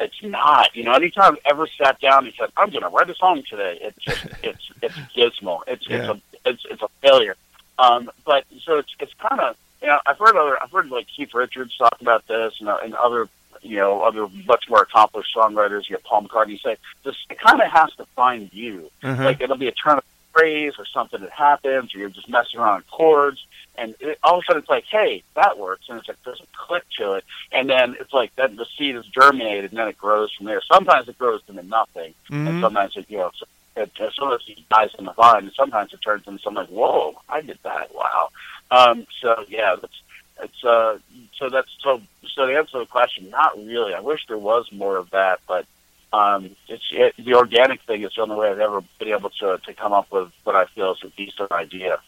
it's 0.00 0.20
not. 0.20 0.74
You 0.74 0.82
know, 0.82 0.94
anytime 0.94 1.34
I've 1.34 1.52
ever 1.52 1.68
sat 1.80 2.00
down 2.00 2.24
and 2.26 2.34
said 2.36 2.50
I'm 2.56 2.70
going 2.70 2.82
to 2.82 2.88
write 2.88 3.08
a 3.08 3.14
song 3.14 3.44
today, 3.48 3.78
it's 3.80 3.98
just 3.98 4.26
it's 4.42 4.70
it's 4.82 4.96
dismal. 5.14 5.62
It's 5.68 5.88
Yeah. 5.88 5.96
it's 5.96 6.08
a 6.08 6.50
it's 6.50 6.62
it's 6.72 6.82
a 6.82 6.88
failure. 7.02 7.36
Um, 7.78 8.10
but 8.24 8.44
so 8.64 8.78
it's 8.78 8.92
it's 8.98 9.14
kind 9.14 9.40
of 9.40 9.56
you 9.80 9.86
know 9.86 10.00
I've 10.06 10.18
heard 10.18 10.34
other 10.36 10.60
I've 10.60 10.72
heard 10.72 10.90
like 10.90 11.06
Keith 11.06 11.32
Richards 11.32 11.76
talk 11.76 11.96
about 12.00 12.26
this 12.26 12.54
and, 12.58 12.68
uh, 12.68 12.78
and 12.82 12.94
other 12.94 13.28
you 13.62 13.76
know 13.76 14.02
other 14.02 14.26
much 14.46 14.64
more 14.68 14.82
accomplished 14.82 15.36
songwriters. 15.36 15.88
You 15.88 15.94
have 15.94 16.02
Paul 16.02 16.22
McCartney 16.24 16.60
say 16.60 16.76
this. 17.04 17.14
It 17.30 17.38
kind 17.38 17.62
of 17.62 17.70
has 17.70 17.92
to 17.98 18.06
find 18.16 18.52
you. 18.52 18.90
Uh-huh. 19.04 19.22
Like 19.22 19.40
it'll 19.40 19.56
be 19.56 19.68
a 19.68 19.72
turn 19.72 19.98
of 19.98 20.04
phrase 20.34 20.74
or 20.78 20.84
something 20.86 21.20
that 21.20 21.30
happens, 21.30 21.94
or 21.94 21.98
you're 21.98 22.08
just 22.10 22.28
messing 22.28 22.60
around 22.60 22.78
with 22.78 22.90
chords, 22.90 23.46
and 23.76 23.94
it, 24.00 24.18
all 24.22 24.38
of 24.38 24.42
a 24.42 24.46
sudden 24.46 24.60
it's 24.60 24.68
like, 24.68 24.84
hey, 24.84 25.22
that 25.34 25.58
works, 25.58 25.84
and 25.88 25.98
it's 25.98 26.08
like 26.08 26.16
there's 26.24 26.40
a 26.40 26.46
click 26.56 26.84
to 26.98 27.12
it, 27.14 27.24
and 27.52 27.70
then 27.70 27.96
it's 28.00 28.12
like 28.12 28.34
then 28.36 28.56
the 28.56 28.66
seed 28.76 28.96
is 28.96 29.06
germinated, 29.06 29.70
and 29.70 29.78
then 29.78 29.88
it 29.88 29.98
grows 29.98 30.32
from 30.32 30.46
there. 30.46 30.60
Sometimes 30.70 31.08
it 31.08 31.18
grows 31.18 31.40
into 31.48 31.62
nothing, 31.62 32.14
and 32.30 32.48
Mhm. 32.48 32.60
sometimes 32.60 32.96
it 32.96 33.06
you 33.08 33.18
know. 33.18 33.30
It, 33.76 33.90
uh, 34.00 34.08
sometimes 34.14 34.44
it 34.46 34.68
dies 34.68 34.90
in 34.96 35.04
the 35.04 35.12
vine, 35.14 35.42
and 35.46 35.52
sometimes 35.52 35.92
it 35.92 36.00
turns 36.00 36.28
into 36.28 36.40
something 36.40 36.60
like, 36.62 36.68
"Whoa, 36.68 37.20
I 37.28 37.40
did 37.40 37.58
that! 37.64 37.92
Wow!" 37.92 38.28
Um, 38.70 39.04
so 39.20 39.44
yeah, 39.48 39.74
that's 39.74 40.00
it's 40.40 40.64
uh, 40.64 40.98
so 41.36 41.48
that's 41.48 41.70
so 41.82 42.00
so 42.34 42.46
to 42.46 42.56
answer 42.56 42.72
to 42.72 42.78
the 42.80 42.86
question, 42.86 43.30
not 43.30 43.56
really. 43.56 43.92
I 43.92 43.98
wish 43.98 44.26
there 44.28 44.38
was 44.38 44.70
more 44.70 44.96
of 44.96 45.10
that, 45.10 45.40
but 45.48 45.66
um, 46.14 46.56
it's 46.68 46.84
it, 46.92 47.14
the 47.18 47.34
organic 47.34 47.82
thing 47.82 48.02
is 48.02 48.12
the 48.14 48.22
only 48.22 48.36
way 48.36 48.48
I've 48.48 48.60
ever 48.60 48.82
been 48.98 49.08
able 49.08 49.30
to 49.40 49.58
to 49.58 49.74
come 49.74 49.92
up 49.92 50.12
with 50.12 50.30
what 50.44 50.54
I 50.54 50.66
feel 50.66 50.92
is 50.92 51.02
a 51.02 51.08
decent 51.10 51.50
idea. 51.50 51.98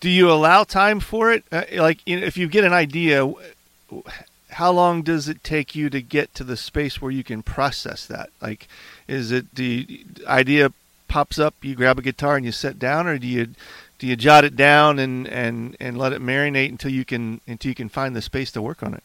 Do 0.00 0.10
you 0.10 0.30
allow 0.30 0.64
time 0.64 0.98
for 0.98 1.32
it? 1.32 1.44
Uh, 1.52 1.62
like, 1.74 2.00
you 2.04 2.18
know, 2.18 2.26
if 2.26 2.36
you 2.36 2.48
get 2.48 2.64
an 2.64 2.72
idea, 2.72 3.32
how 4.50 4.72
long 4.72 5.02
does 5.02 5.28
it 5.28 5.44
take 5.44 5.76
you 5.76 5.88
to 5.90 6.02
get 6.02 6.34
to 6.34 6.42
the 6.42 6.56
space 6.56 7.00
where 7.00 7.12
you 7.12 7.22
can 7.22 7.42
process 7.42 8.06
that? 8.06 8.30
Like, 8.40 8.66
is 9.06 9.30
it 9.30 9.54
the 9.54 10.04
idea 10.26 10.72
pops 11.06 11.38
up, 11.38 11.54
you 11.62 11.76
grab 11.76 11.98
a 11.98 12.02
guitar 12.02 12.36
and 12.36 12.44
you 12.44 12.50
sit 12.50 12.78
down, 12.78 13.06
or 13.06 13.18
do 13.18 13.26
you 13.26 13.50
do 13.98 14.08
you 14.08 14.16
jot 14.16 14.44
it 14.44 14.56
down 14.56 14.98
and, 14.98 15.28
and, 15.28 15.76
and 15.78 15.96
let 15.96 16.12
it 16.12 16.20
marinate 16.20 16.70
until 16.70 16.90
you 16.90 17.04
can 17.04 17.40
until 17.46 17.68
you 17.68 17.76
can 17.76 17.88
find 17.88 18.16
the 18.16 18.22
space 18.22 18.50
to 18.52 18.62
work 18.62 18.82
on 18.82 18.94
it? 18.94 19.04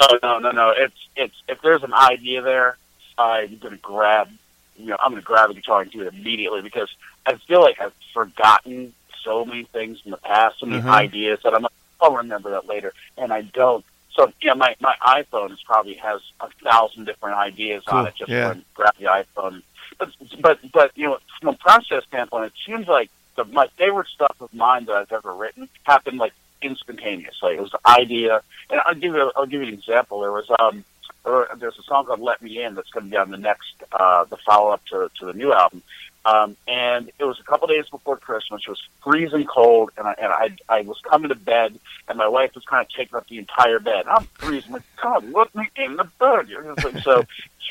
Oh 0.00 0.18
no, 0.22 0.38
no, 0.38 0.50
no! 0.50 0.74
It's 0.76 1.08
it's 1.14 1.34
if 1.48 1.60
there's 1.62 1.82
an 1.82 1.94
idea 1.94 2.42
there, 2.42 2.76
I'm 3.18 3.58
gonna 3.58 3.76
grab, 3.76 4.30
you 4.76 4.86
know, 4.86 4.96
I'm 5.00 5.10
gonna 5.12 5.22
grab 5.22 5.50
a 5.50 5.54
guitar 5.54 5.82
and 5.82 5.90
do 5.90 6.02
it 6.02 6.14
immediately 6.14 6.62
because 6.62 6.88
I 7.26 7.34
feel 7.34 7.60
like 7.60 7.80
I've 7.80 7.92
forgotten 8.14 8.94
so 9.22 9.44
many 9.44 9.64
things 9.64 10.00
in 10.04 10.12
the 10.12 10.16
past, 10.16 10.60
so 10.60 10.66
many 10.66 10.80
Mhm. 10.82 10.90
ideas 10.90 11.40
that 11.42 11.54
I'm 11.54 11.62
like, 11.62 11.72
I'll 12.00 12.14
remember 12.14 12.50
that 12.50 12.66
later, 12.66 12.92
and 13.16 13.32
I 13.32 13.42
don't. 13.42 13.84
So 14.14 14.32
yeah, 14.40 14.54
my 14.54 14.76
my 14.80 14.94
iPhone 15.02 15.52
is 15.52 15.60
probably 15.62 15.94
has 15.94 16.20
a 16.40 16.48
thousand 16.62 17.04
different 17.06 17.36
ideas 17.36 17.82
on 17.88 18.06
it. 18.06 18.14
Just 18.16 18.30
yeah. 18.30 18.54
grab 18.74 18.94
the 18.98 19.06
iPhone, 19.06 19.62
but 19.98 20.10
but 20.40 20.58
but 20.72 20.92
you 20.96 21.06
know, 21.06 21.18
from 21.40 21.50
a 21.50 21.58
process 21.58 22.04
standpoint, 22.04 22.46
it 22.46 22.52
seems 22.64 22.86
like 22.86 23.10
the, 23.36 23.44
my 23.44 23.66
favorite 23.76 24.08
stuff 24.08 24.36
of 24.40 24.52
mine 24.54 24.84
that 24.86 24.96
I've 24.96 25.12
ever 25.12 25.34
written 25.34 25.68
happened 25.84 26.18
like 26.18 26.32
instantaneously. 26.62 27.54
It 27.54 27.60
was 27.60 27.70
the 27.70 27.80
idea, 27.86 28.42
and 28.70 28.80
I'll 28.86 28.94
give 28.94 29.14
you 29.14 29.32
I'll 29.36 29.46
give 29.46 29.62
you 29.62 29.68
an 29.68 29.74
example. 29.74 30.20
There 30.20 30.32
was 30.32 30.46
um 30.58 30.84
there, 31.28 31.56
there's 31.56 31.78
a 31.78 31.82
song 31.82 32.06
called 32.06 32.20
"Let 32.20 32.42
Me 32.42 32.62
In" 32.62 32.74
that's 32.74 32.90
going 32.90 33.04
to 33.06 33.10
be 33.10 33.16
on 33.16 33.30
the 33.30 33.36
next 33.36 33.74
uh, 33.92 34.24
the 34.24 34.36
follow 34.38 34.70
up 34.70 34.84
to 34.86 35.10
to 35.20 35.26
the 35.26 35.32
new 35.32 35.52
album. 35.52 35.82
Um, 36.24 36.56
and 36.66 37.10
it 37.18 37.24
was 37.24 37.38
a 37.40 37.42
couple 37.44 37.68
days 37.68 37.86
before 37.90 38.16
Christmas. 38.18 38.62
It 38.66 38.68
was 38.70 38.82
freezing 39.02 39.46
cold, 39.46 39.90
and 39.96 40.06
I 40.06 40.14
and 40.18 40.32
I 40.32 40.56
I 40.68 40.80
was 40.82 41.00
coming 41.02 41.28
to 41.30 41.34
bed, 41.34 41.78
and 42.08 42.18
my 42.18 42.28
wife 42.28 42.54
was 42.54 42.64
kind 42.64 42.84
of 42.84 42.92
taking 42.92 43.16
up 43.16 43.26
the 43.28 43.38
entire 43.38 43.78
bed. 43.78 44.06
I'm 44.08 44.24
freezing. 44.34 44.72
Like, 44.72 44.82
God, 45.02 45.30
let 45.32 45.54
me 45.54 45.68
in 45.76 45.96
the 45.96 46.04
bed. 46.18 46.48
You 46.48 46.62
know, 46.62 46.74
it's 46.76 46.84
like, 46.84 47.02
so, 47.02 47.24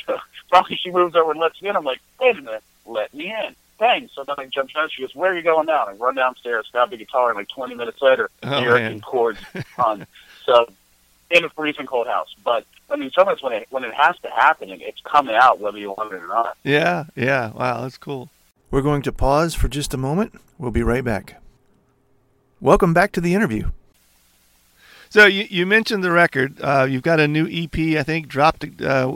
so 0.08 0.18
finally 0.50 0.76
she 0.82 0.90
moves 0.92 1.16
over 1.16 1.32
and 1.32 1.40
lets 1.40 1.62
me 1.62 1.70
in. 1.70 1.76
I'm 1.76 1.84
like, 1.84 2.00
wait 2.20 2.38
a 2.38 2.42
minute, 2.42 2.64
let 2.86 3.14
me 3.14 3.26
in. 3.30 3.56
Thanks. 3.78 4.16
So 4.16 4.24
then 4.24 4.36
I 4.40 4.46
jump 4.48 4.72
down. 4.74 4.90
She 4.90 5.04
goes, 5.04 5.14
"Where 5.14 5.32
are 5.32 5.36
you 5.36 5.44
going 5.44 5.68
now?" 5.68 5.86
And 5.86 5.96
I 5.96 6.04
run 6.04 6.16
downstairs, 6.16 6.68
grab 6.72 6.90
the 6.90 6.98
guitar, 6.98 7.30
and 7.30 7.38
like 7.38 7.50
20 7.50 7.76
minutes 7.76 8.02
later, 8.02 8.32
Oh, 8.42 8.62
man. 8.62 9.02
chords 9.02 9.40
on. 9.78 10.08
So 10.46 10.68
in 11.30 11.44
a 11.44 11.50
freezing 11.50 11.86
cold 11.86 12.08
house, 12.08 12.34
but 12.44 12.66
I 12.90 12.96
mean, 12.96 13.12
sometimes 13.12 13.42
when 13.42 13.54
it 13.54 13.68
when 13.70 13.84
it 13.84 13.94
has 13.94 14.18
to 14.20 14.30
happen, 14.30 14.70
it's 14.70 15.02
coming 15.02 15.36
out 15.36 15.60
whether 15.60 15.78
you 15.78 15.92
want 15.92 16.14
it 16.14 16.22
or 16.22 16.28
not. 16.28 16.58
Yeah, 16.64 17.06
yeah. 17.16 17.52
Wow, 17.52 17.82
that's 17.82 17.98
cool. 17.98 18.30
We're 18.72 18.82
going 18.82 19.02
to 19.04 19.12
pause 19.12 19.54
for 19.54 19.68
just 19.68 19.94
a 19.94 19.98
moment. 19.98 20.34
We'll 20.58 20.72
be 20.72 20.84
right 20.84 21.04
back. 21.04 21.42
Welcome 22.60 22.94
back 22.94 23.12
to 23.14 23.22
the 23.22 23.34
interview. 23.34 23.72
So 25.10 25.26
you, 25.26 25.48
you 25.50 25.66
mentioned 25.66 26.04
the 26.04 26.12
record. 26.12 26.60
Uh, 26.62 26.86
you've 26.90 27.04
got 27.04 27.20
a 27.20 27.28
new 27.28 27.48
EP, 27.50 27.98
I 27.98 28.04
think, 28.04 28.28
dropped. 28.28 28.66
Uh, 28.82 29.16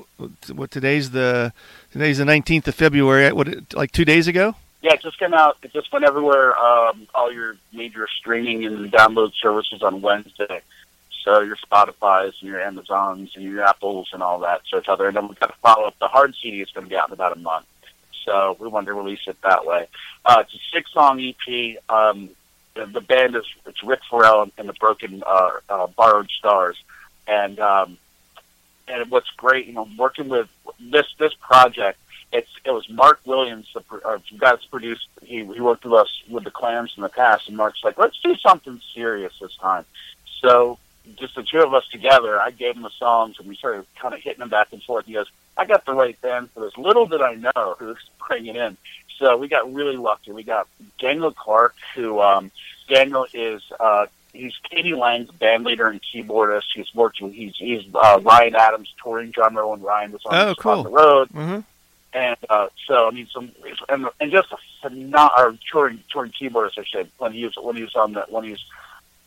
what 0.54 0.72
today's 0.72 1.12
the 1.12 1.54
today's 1.92 2.18
the 2.18 2.26
nineteenth 2.26 2.68
of 2.68 2.76
February. 2.76 3.32
What 3.32 3.74
like 3.74 3.92
two 3.92 4.06
days 4.06 4.28
ago? 4.28 4.56
Yeah, 4.82 4.94
it 4.94 5.02
just 5.02 5.20
came 5.20 5.34
out. 5.34 5.58
It 5.64 5.74
just 5.74 5.92
went 5.92 6.06
everywhere. 6.06 6.58
Um, 6.58 7.08
all 7.14 7.32
your 7.32 7.56
major 7.72 8.08
streaming 8.20 8.66
and 8.66 8.92
download 8.92 9.34
services 9.40 9.84
on 9.84 10.02
Wednesday. 10.02 10.62
So 11.24 11.42
your 11.42 11.58
Spotify's 11.58 12.34
and 12.42 12.50
your 12.50 12.62
Amazons 12.62 13.32
and 13.36 13.44
your 13.44 13.64
Apples 13.64 14.10
and 14.14 14.24
all 14.24 14.40
that. 14.40 14.62
So 14.68 14.78
it's 14.78 14.90
other. 14.90 15.08
And 15.08 15.16
then 15.16 15.28
we've 15.28 15.40
got 15.40 15.48
to 15.48 15.60
follow 15.62 15.88
up. 15.88 16.00
The 16.00 16.08
hard 16.08 16.36
CD 16.42 16.62
is 16.62 16.72
going 16.72 16.86
to 16.86 16.90
be 16.90 16.96
out 16.96 17.10
in 17.10 17.14
about 17.14 17.36
a 17.36 17.40
month. 17.40 17.66
So 18.26 18.56
we 18.60 18.68
wanted 18.68 18.88
to 18.88 18.94
release 18.94 19.28
it 19.28 19.42
that 19.42 19.66
way. 19.66 19.88
Uh, 20.26 20.44
it's 20.46 20.54
a 20.54 20.60
six 20.74 20.92
song 20.92 21.20
EP. 21.20 21.78
Um, 21.90 22.30
the, 22.76 22.86
the 22.86 23.02
band 23.02 23.36
is 23.36 23.44
it's 23.66 23.84
Rick 23.84 24.02
Farrell 24.10 24.44
and, 24.44 24.52
and 24.58 24.70
the 24.70 24.74
Broken 24.74 25.24
uh, 25.26 25.52
uh, 25.70 25.88
Borrowed 25.88 26.30
Stars. 26.30 26.82
And 27.28 27.60
um, 27.60 27.98
and 28.88 29.10
what's 29.10 29.30
great, 29.32 29.68
you 29.68 29.74
know, 29.74 29.88
working 29.98 30.30
with 30.30 30.50
this 30.80 31.06
this 31.18 31.34
project 31.36 31.98
it's 32.32 32.50
it 32.64 32.72
was 32.72 32.90
Mark 32.90 33.20
Williams, 33.26 33.68
the 33.74 33.84
uh, 34.06 34.18
guy 34.38 34.52
that's 34.52 34.66
produced. 34.66 35.08
He 35.22 35.38
he 35.44 35.60
worked 35.60 35.84
with 35.84 35.94
us 35.94 36.24
with 36.30 36.44
the 36.44 36.52
Clams 36.52 36.94
in 36.96 37.04
the 37.04 37.10
past, 37.10 37.48
and 37.48 37.58
Mark's 37.58 37.84
like, 37.84 37.98
let's 37.98 38.20
do 38.22 38.36
something 38.38 38.80
serious 38.94 39.34
this 39.42 39.56
time. 39.58 39.86
So 40.40 40.80
just 41.18 41.36
the 41.36 41.44
two 41.44 41.60
of 41.62 41.74
us 41.74 41.88
together, 41.92 42.40
I 42.40 42.52
gave 42.52 42.76
him 42.76 42.84
the 42.84 42.90
songs, 42.92 43.38
and 43.40 43.48
we 43.48 43.56
started 43.56 43.86
kind 44.00 44.14
of 44.14 44.22
hitting 44.22 44.40
them 44.40 44.50
back 44.50 44.68
and 44.72 44.82
forth. 44.84 45.06
He 45.06 45.14
goes, 45.14 45.28
I 45.58 45.66
got 45.66 45.86
the 45.86 45.94
right 45.94 46.20
band 46.22 46.50
for 46.52 46.62
this. 46.62 46.78
Little 46.78 47.06
did 47.06 47.22
I 47.22 47.36
know 47.36 47.76
who 47.80 47.88
was 47.88 47.98
bringing 48.28 48.56
in. 48.56 48.78
So 49.18 49.38
we 49.38 49.48
got 49.48 49.72
really 49.72 49.98
lucky. 49.98 50.32
We 50.32 50.44
got 50.44 50.68
Daniel 51.00 51.32
Clark, 51.32 51.76
who 51.96 52.20
um, 52.22 52.52
Daniel 52.88 53.28
is. 53.34 53.62
Uh, 53.80 54.08
He's 54.34 54.54
k.d. 54.70 54.96
lang's 54.96 55.30
band 55.30 55.66
leader 55.66 55.88
and 55.88 56.00
keyboardist. 56.02 56.64
He's 56.74 56.96
worked 56.96 57.20
with 57.22 57.34
he's 57.34 57.54
he's 57.58 57.84
uh, 57.94 58.22
Ryan 58.24 58.56
Adams' 58.56 58.88
touring 59.04 59.30
drummer 59.32 59.68
when 59.68 59.82
Ryan 59.82 60.14
was 60.14 60.22
on, 60.26 60.34
Oh, 60.34 60.56
cool. 60.56 60.72
on 60.72 60.84
the 60.84 60.90
road. 60.90 61.28
Mm-hmm. 61.32 61.60
And 62.14 62.38
uh, 62.50 62.68
so 62.88 63.10
I 63.10 63.12
mean, 63.12 63.28
some 63.34 63.52
and, 63.90 64.08
and 64.22 64.32
just 64.32 64.54
a 64.54 64.58
phenomenal 64.82 65.58
touring 65.70 66.02
touring 66.10 66.32
keyboardist, 66.32 66.78
I 66.80 66.86
should 66.86 67.10
when 67.18 67.34
he 67.34 67.44
was 67.44 67.58
when 67.62 67.76
he 67.76 67.82
was 67.82 67.94
on 67.94 68.14
the 68.14 68.22
when 68.30 68.46
he 68.46 68.52
was 68.52 68.64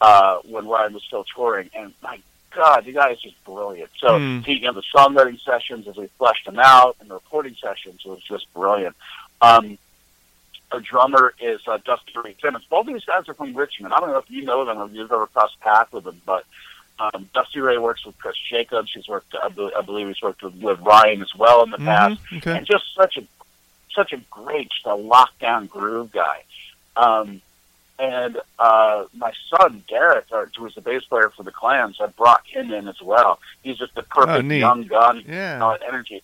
uh, 0.00 0.38
when 0.44 0.66
Ryan 0.68 0.92
was 0.94 1.02
still 1.04 1.24
touring, 1.24 1.70
and 1.74 1.92
my 2.02 2.18
God, 2.50 2.84
the 2.84 2.92
guy 2.92 3.10
is 3.10 3.20
just 3.20 3.42
brilliant. 3.44 3.90
So 3.98 4.18
Hmm. 4.18 4.38
he, 4.40 4.54
you 4.54 4.60
know, 4.66 4.72
the 4.72 4.82
songwriting 4.94 5.40
sessions 5.40 5.88
as 5.88 5.96
we 5.96 6.06
fleshed 6.18 6.44
them 6.46 6.58
out, 6.58 6.96
and 7.00 7.10
the 7.10 7.14
recording 7.14 7.56
sessions 7.60 8.04
was 8.04 8.20
just 8.22 8.52
brilliant. 8.54 8.94
Um, 9.42 9.76
our 10.72 10.80
drummer 10.80 11.34
is 11.40 11.60
uh, 11.66 11.78
Dusty 11.84 12.12
Ray 12.22 12.34
Simmons. 12.40 12.64
Both 12.70 12.86
of 12.88 12.94
these 12.94 13.04
guys 13.04 13.28
are 13.28 13.34
from 13.34 13.54
Richmond. 13.54 13.92
I 13.94 14.00
don't 14.00 14.10
know 14.10 14.18
if 14.18 14.30
you 14.30 14.42
know 14.44 14.64
them 14.64 14.78
or 14.78 14.88
you've 14.88 15.10
ever 15.12 15.26
crossed 15.28 15.58
paths 15.60 15.92
with 15.92 16.04
them, 16.04 16.20
but 16.26 16.44
um, 16.98 17.28
Dusty 17.34 17.60
Ray 17.60 17.78
works 17.78 18.04
with 18.06 18.16
Chris 18.18 18.36
Jacobs. 18.48 18.90
He's 18.92 19.08
worked, 19.08 19.34
I, 19.40 19.48
be- 19.48 19.70
I 19.76 19.82
believe, 19.82 20.06
he's 20.08 20.22
worked 20.22 20.42
with, 20.42 20.54
with 20.56 20.80
Ryan 20.80 21.22
as 21.22 21.34
well 21.36 21.62
in 21.64 21.70
the 21.70 21.78
past 21.78 22.20
Mm-hmm. 22.24 22.36
Okay. 22.38 22.56
and 22.58 22.66
just 22.66 22.84
such 22.96 23.16
a 23.16 23.24
such 23.94 24.12
a 24.12 24.16
great, 24.30 24.70
just 24.70 24.86
a 24.86 24.90
lockdown 24.90 25.68
groove 25.68 26.10
guy. 26.10 26.42
Um, 26.96 27.40
and 27.98 28.38
uh, 28.58 29.04
my 29.14 29.32
son 29.50 29.84
Garrett, 29.86 30.26
uh, 30.32 30.46
who 30.56 30.64
was 30.64 30.74
the 30.74 30.80
bass 30.80 31.04
player 31.04 31.30
for 31.30 31.42
the 31.42 31.50
Clams, 31.52 31.98
I 32.00 32.06
brought 32.06 32.44
him 32.46 32.72
in 32.72 32.88
as 32.88 33.00
well. 33.00 33.38
He's 33.62 33.78
just 33.78 33.94
the 33.94 34.02
perfect 34.02 34.50
Oh, 34.50 34.54
young 34.54 34.82
gun, 34.84 35.22
Yeah. 35.26 35.64
uh, 35.64 35.76
energy. 35.86 36.22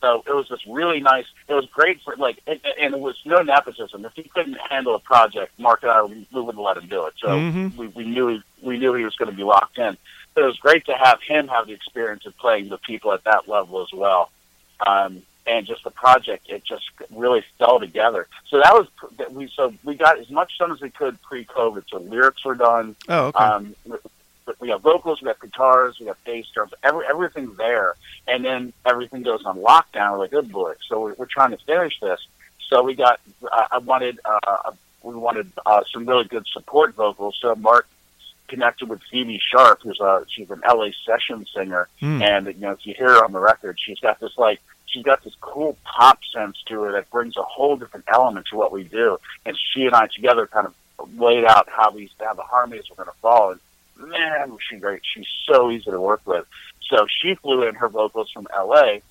So 0.00 0.22
it 0.28 0.32
was 0.32 0.46
just 0.46 0.64
really 0.66 1.00
nice. 1.00 1.24
It 1.48 1.54
was 1.54 1.66
great 1.66 2.00
for 2.02 2.14
like, 2.16 2.38
and, 2.46 2.60
and 2.80 2.94
it 2.94 3.00
was 3.00 3.16
no 3.24 3.42
nepotism. 3.42 4.04
If 4.04 4.12
he 4.14 4.22
couldn't 4.22 4.56
handle 4.70 4.94
a 4.94 5.00
project, 5.00 5.58
Mark 5.58 5.82
and 5.82 5.90
I 5.90 6.02
we, 6.04 6.26
we 6.32 6.40
wouldn't 6.40 6.62
let 6.62 6.76
him 6.76 6.86
do 6.86 7.06
it. 7.06 7.14
So 7.18 7.28
Mhm. 7.28 7.76
we, 7.76 7.88
we 7.88 8.04
knew 8.04 8.28
he, 8.28 8.42
we 8.62 8.78
knew 8.78 8.94
he 8.94 9.04
was 9.04 9.16
going 9.16 9.30
to 9.30 9.36
be 9.36 9.42
locked 9.42 9.76
in. 9.78 9.96
But 10.34 10.44
it 10.44 10.46
was 10.46 10.58
great 10.58 10.84
to 10.86 10.92
have 10.94 11.20
him 11.22 11.48
have 11.48 11.66
the 11.66 11.72
experience 11.72 12.26
of 12.26 12.36
playing 12.38 12.68
the 12.68 12.78
people 12.78 13.12
at 13.12 13.24
that 13.24 13.48
level 13.48 13.82
as 13.82 13.92
well. 13.92 14.30
Um, 14.86 15.22
and 15.48 15.66
just 15.66 15.82
the 15.84 15.90
project, 15.90 16.46
it 16.48 16.62
just 16.64 16.84
really 17.10 17.42
fell 17.58 17.80
together. 17.80 18.26
So 18.48 18.58
that 18.58 18.74
was 18.74 18.86
that 19.16 19.32
we 19.32 19.48
so 19.48 19.72
we 19.84 19.94
got 19.94 20.18
as 20.18 20.28
much 20.30 20.52
done 20.58 20.70
as 20.72 20.80
we 20.80 20.90
could 20.90 21.20
pre-COVID. 21.22 21.84
So 21.90 21.98
lyrics 21.98 22.44
were 22.44 22.54
done. 22.54 22.94
Oh, 23.08 23.26
okay. 23.26 23.38
Um, 23.44 23.74
we- 23.84 23.96
we 24.60 24.68
got 24.68 24.80
vocals, 24.80 25.20
we 25.20 25.26
got 25.26 25.38
guitars, 25.40 26.00
we 26.00 26.06
got 26.06 26.16
bass 26.24 26.46
drums, 26.54 26.72
every 26.82 27.04
everything's 27.06 27.54
there, 27.58 27.96
and 28.26 28.42
then 28.42 28.72
everything 28.86 29.22
goes 29.22 29.44
on 29.44 29.58
lockdown. 29.58 30.12
We're 30.12 30.18
like, 30.20 30.30
good 30.30 30.50
boy. 30.50 30.72
So 30.88 31.00
we're, 31.02 31.14
we're 31.18 31.26
trying 31.26 31.50
to 31.50 31.58
finish 31.58 32.00
this. 32.00 32.18
So 32.68 32.82
we 32.82 32.94
got. 32.94 33.20
I 33.52 33.66
I 33.72 33.78
wanted. 33.78 34.20
Uh, 34.24 34.72
we 35.02 35.14
wanted 35.14 35.52
uh, 35.66 35.82
some 35.92 36.06
really 36.06 36.24
good 36.24 36.46
support 36.46 36.94
vocals. 36.94 37.36
So 37.42 37.54
Mark 37.56 37.86
connected 38.48 38.88
with 38.88 39.02
Phoebe 39.10 39.38
Sharp, 39.38 39.82
who's 39.82 40.00
a 40.00 40.24
she's 40.34 40.50
an 40.50 40.62
LA 40.66 40.88
session 41.04 41.44
singer, 41.54 41.86
Hmm. 42.00 42.22
and 42.22 42.46
you 42.46 42.54
know 42.54 42.70
if 42.70 42.86
you 42.86 42.94
hear 42.94 43.08
her 43.16 43.24
on 43.26 43.32
the 43.32 43.38
record, 43.40 43.78
she's 43.78 44.00
got 44.00 44.18
this 44.18 44.32
like 44.38 44.60
she's 44.88 45.02
got 45.02 45.22
this 45.22 45.34
cool 45.40 45.76
pop 45.84 46.20
sense 46.34 46.56
to 46.66 46.82
her 46.82 46.92
that 46.92 47.10
brings 47.10 47.36
a 47.36 47.42
whole 47.42 47.76
different 47.76 48.06
element 48.08 48.46
to 48.50 48.56
what 48.56 48.72
we 48.72 48.84
do. 48.84 49.18
And 49.46 49.56
she 49.72 49.86
and 49.86 49.94
I 49.94 50.08
together 50.14 50.46
kind 50.46 50.66
of 50.66 50.74
laid 51.18 51.44
out 51.44 51.68
how 51.68 51.90
these 51.90 52.10
how 52.20 52.34
the 52.34 52.42
harmonies 52.42 52.84
were 52.90 52.96
going 52.96 53.14
to 53.14 53.20
fall. 53.20 53.52
And 53.52 54.10
man, 54.10 54.52
was 54.52 54.60
she 54.68 54.76
great! 54.76 55.02
She's 55.04 55.28
so 55.46 55.70
easy 55.70 55.90
to 55.90 56.00
work 56.00 56.22
with. 56.24 56.46
So 56.88 57.06
she 57.08 57.34
flew 57.34 57.66
in 57.68 57.74
her 57.76 57.88
vocals 57.88 58.30
from 58.30 58.46
L.A. 58.54 59.02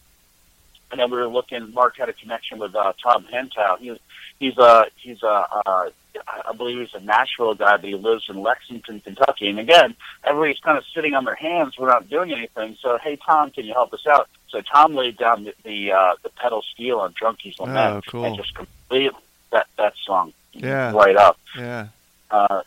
And 0.90 1.02
then 1.02 1.12
we 1.12 1.18
were 1.18 1.28
looking. 1.28 1.74
Mark 1.74 1.98
had 1.98 2.10
a 2.10 2.14
connection 2.14 2.60
with 2.60 2.74
uh, 2.74 2.94
Tom 3.04 3.26
Hentow. 3.32 3.78
He's 3.78 3.98
he's 4.40 4.58
a 4.58 4.86
he's 4.96 5.22
a 5.22 5.48
uh, 5.66 5.90
I 6.28 6.54
believe 6.56 6.80
he's 6.80 6.94
a 6.94 7.04
Nashville 7.04 7.56
guy, 7.56 7.78
but 7.78 7.86
he 7.86 7.96
lives 7.96 8.26
in 8.30 8.42
Lexington, 8.42 9.02
Kentucky. 9.02 9.50
And 9.50 9.60
again, 9.60 9.96
everybody's 10.24 10.60
kind 10.60 10.78
of 10.78 10.86
sitting 10.96 11.14
on 11.14 11.26
their 11.26 11.36
hands. 11.36 11.78
We're 11.78 11.90
not 11.90 12.10
doing 12.10 12.32
anything. 12.32 12.78
So 12.82 12.98
hey, 12.98 13.18
Tom, 13.18 13.52
can 13.52 13.66
you 13.66 13.74
help 13.74 13.94
us 13.94 14.08
out? 14.08 14.30
So 14.50 14.62
Tom 14.62 14.96
laid 14.96 15.18
down 15.18 15.44
the 15.44 15.54
the, 15.64 15.92
uh, 15.92 16.14
the 16.24 16.30
pedal 16.30 16.62
steel 16.74 17.00
on 17.00 17.14
Junkies 17.14 17.60
Lament 17.60 18.06
Oh, 18.08 18.12
cool. 18.12 18.26
and 18.26 18.36
just 18.38 18.54
completely 18.56 19.18
that 19.52 19.68
that 19.78 19.94
song 20.06 20.34
Yeah. 20.54 20.92
right 20.94 21.16
up. 21.16 21.38
Yeah. 21.58 21.88
Uh, 22.32 22.62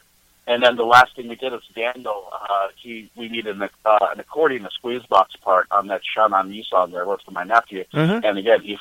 and 0.47 0.63
then 0.63 0.77
the 0.77 0.85
last 0.85 1.15
thing 1.15 1.29
we 1.29 1.37
did 1.37 1.53
was 1.53 1.63
Daniel. 1.75 2.29
Uh, 2.33 2.69
he 2.77 3.11
we 3.17 3.29
needed 3.29 3.57
an, 3.61 3.69
uh, 3.85 3.99
an 4.13 4.19
accordion, 4.21 4.67
a 4.67 4.71
squeeze 4.71 5.05
box 5.07 5.37
part 5.37 5.67
on 5.71 5.87
that 5.89 6.03
Shine 6.05 6.33
on 6.33 6.51
Me 6.51 6.65
song 6.69 6.91
there. 6.91 7.05
What's 7.07 7.25
for 7.25 7.31
my 7.31 7.45
nephew? 7.45 7.85
Uh-huh. 7.93 8.21
And 8.25 8.37
again, 8.39 8.61
he 8.63 8.79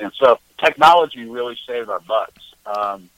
and 0.00 0.12
so 0.14 0.38
technology 0.58 1.24
really 1.24 1.56
saved 1.66 1.88
our 1.88 2.00
butts 2.00 2.54
um, 2.66 3.08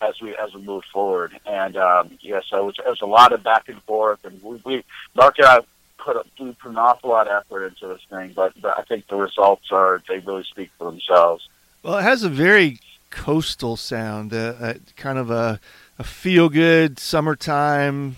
as 0.00 0.20
we 0.20 0.36
as 0.36 0.52
we 0.54 0.60
moved 0.62 0.86
forward. 0.92 1.38
And 1.46 1.76
um, 1.76 2.18
yeah, 2.20 2.40
so 2.48 2.58
it 2.58 2.66
was, 2.66 2.74
it 2.78 2.88
was 2.90 3.00
a 3.00 3.06
lot 3.06 3.32
of 3.32 3.42
back 3.42 3.68
and 3.68 3.82
forth. 3.84 4.24
And 4.24 4.42
we, 4.42 4.60
we 4.64 4.84
Mark 5.14 5.38
and 5.38 5.46
I 5.46 5.60
put 5.98 6.16
a, 6.16 6.24
put 6.36 6.70
an 6.70 6.78
awful 6.78 7.10
lot 7.10 7.28
of 7.28 7.42
effort 7.42 7.66
into 7.66 7.88
this 7.88 8.00
thing, 8.10 8.32
but, 8.34 8.52
but 8.60 8.78
I 8.78 8.82
think 8.82 9.06
the 9.08 9.16
results 9.16 9.66
are 9.70 10.02
they 10.08 10.18
really 10.18 10.44
speak 10.44 10.70
for 10.78 10.90
themselves. 10.90 11.48
Well, 11.82 11.98
it 11.98 12.02
has 12.02 12.22
a 12.22 12.28
very 12.28 12.78
coastal 13.10 13.76
sound, 13.76 14.32
uh, 14.32 14.54
uh, 14.60 14.74
kind 14.96 15.18
of 15.18 15.30
a, 15.30 15.60
a 15.98 16.04
feel 16.04 16.48
good 16.48 16.98
summertime, 16.98 18.16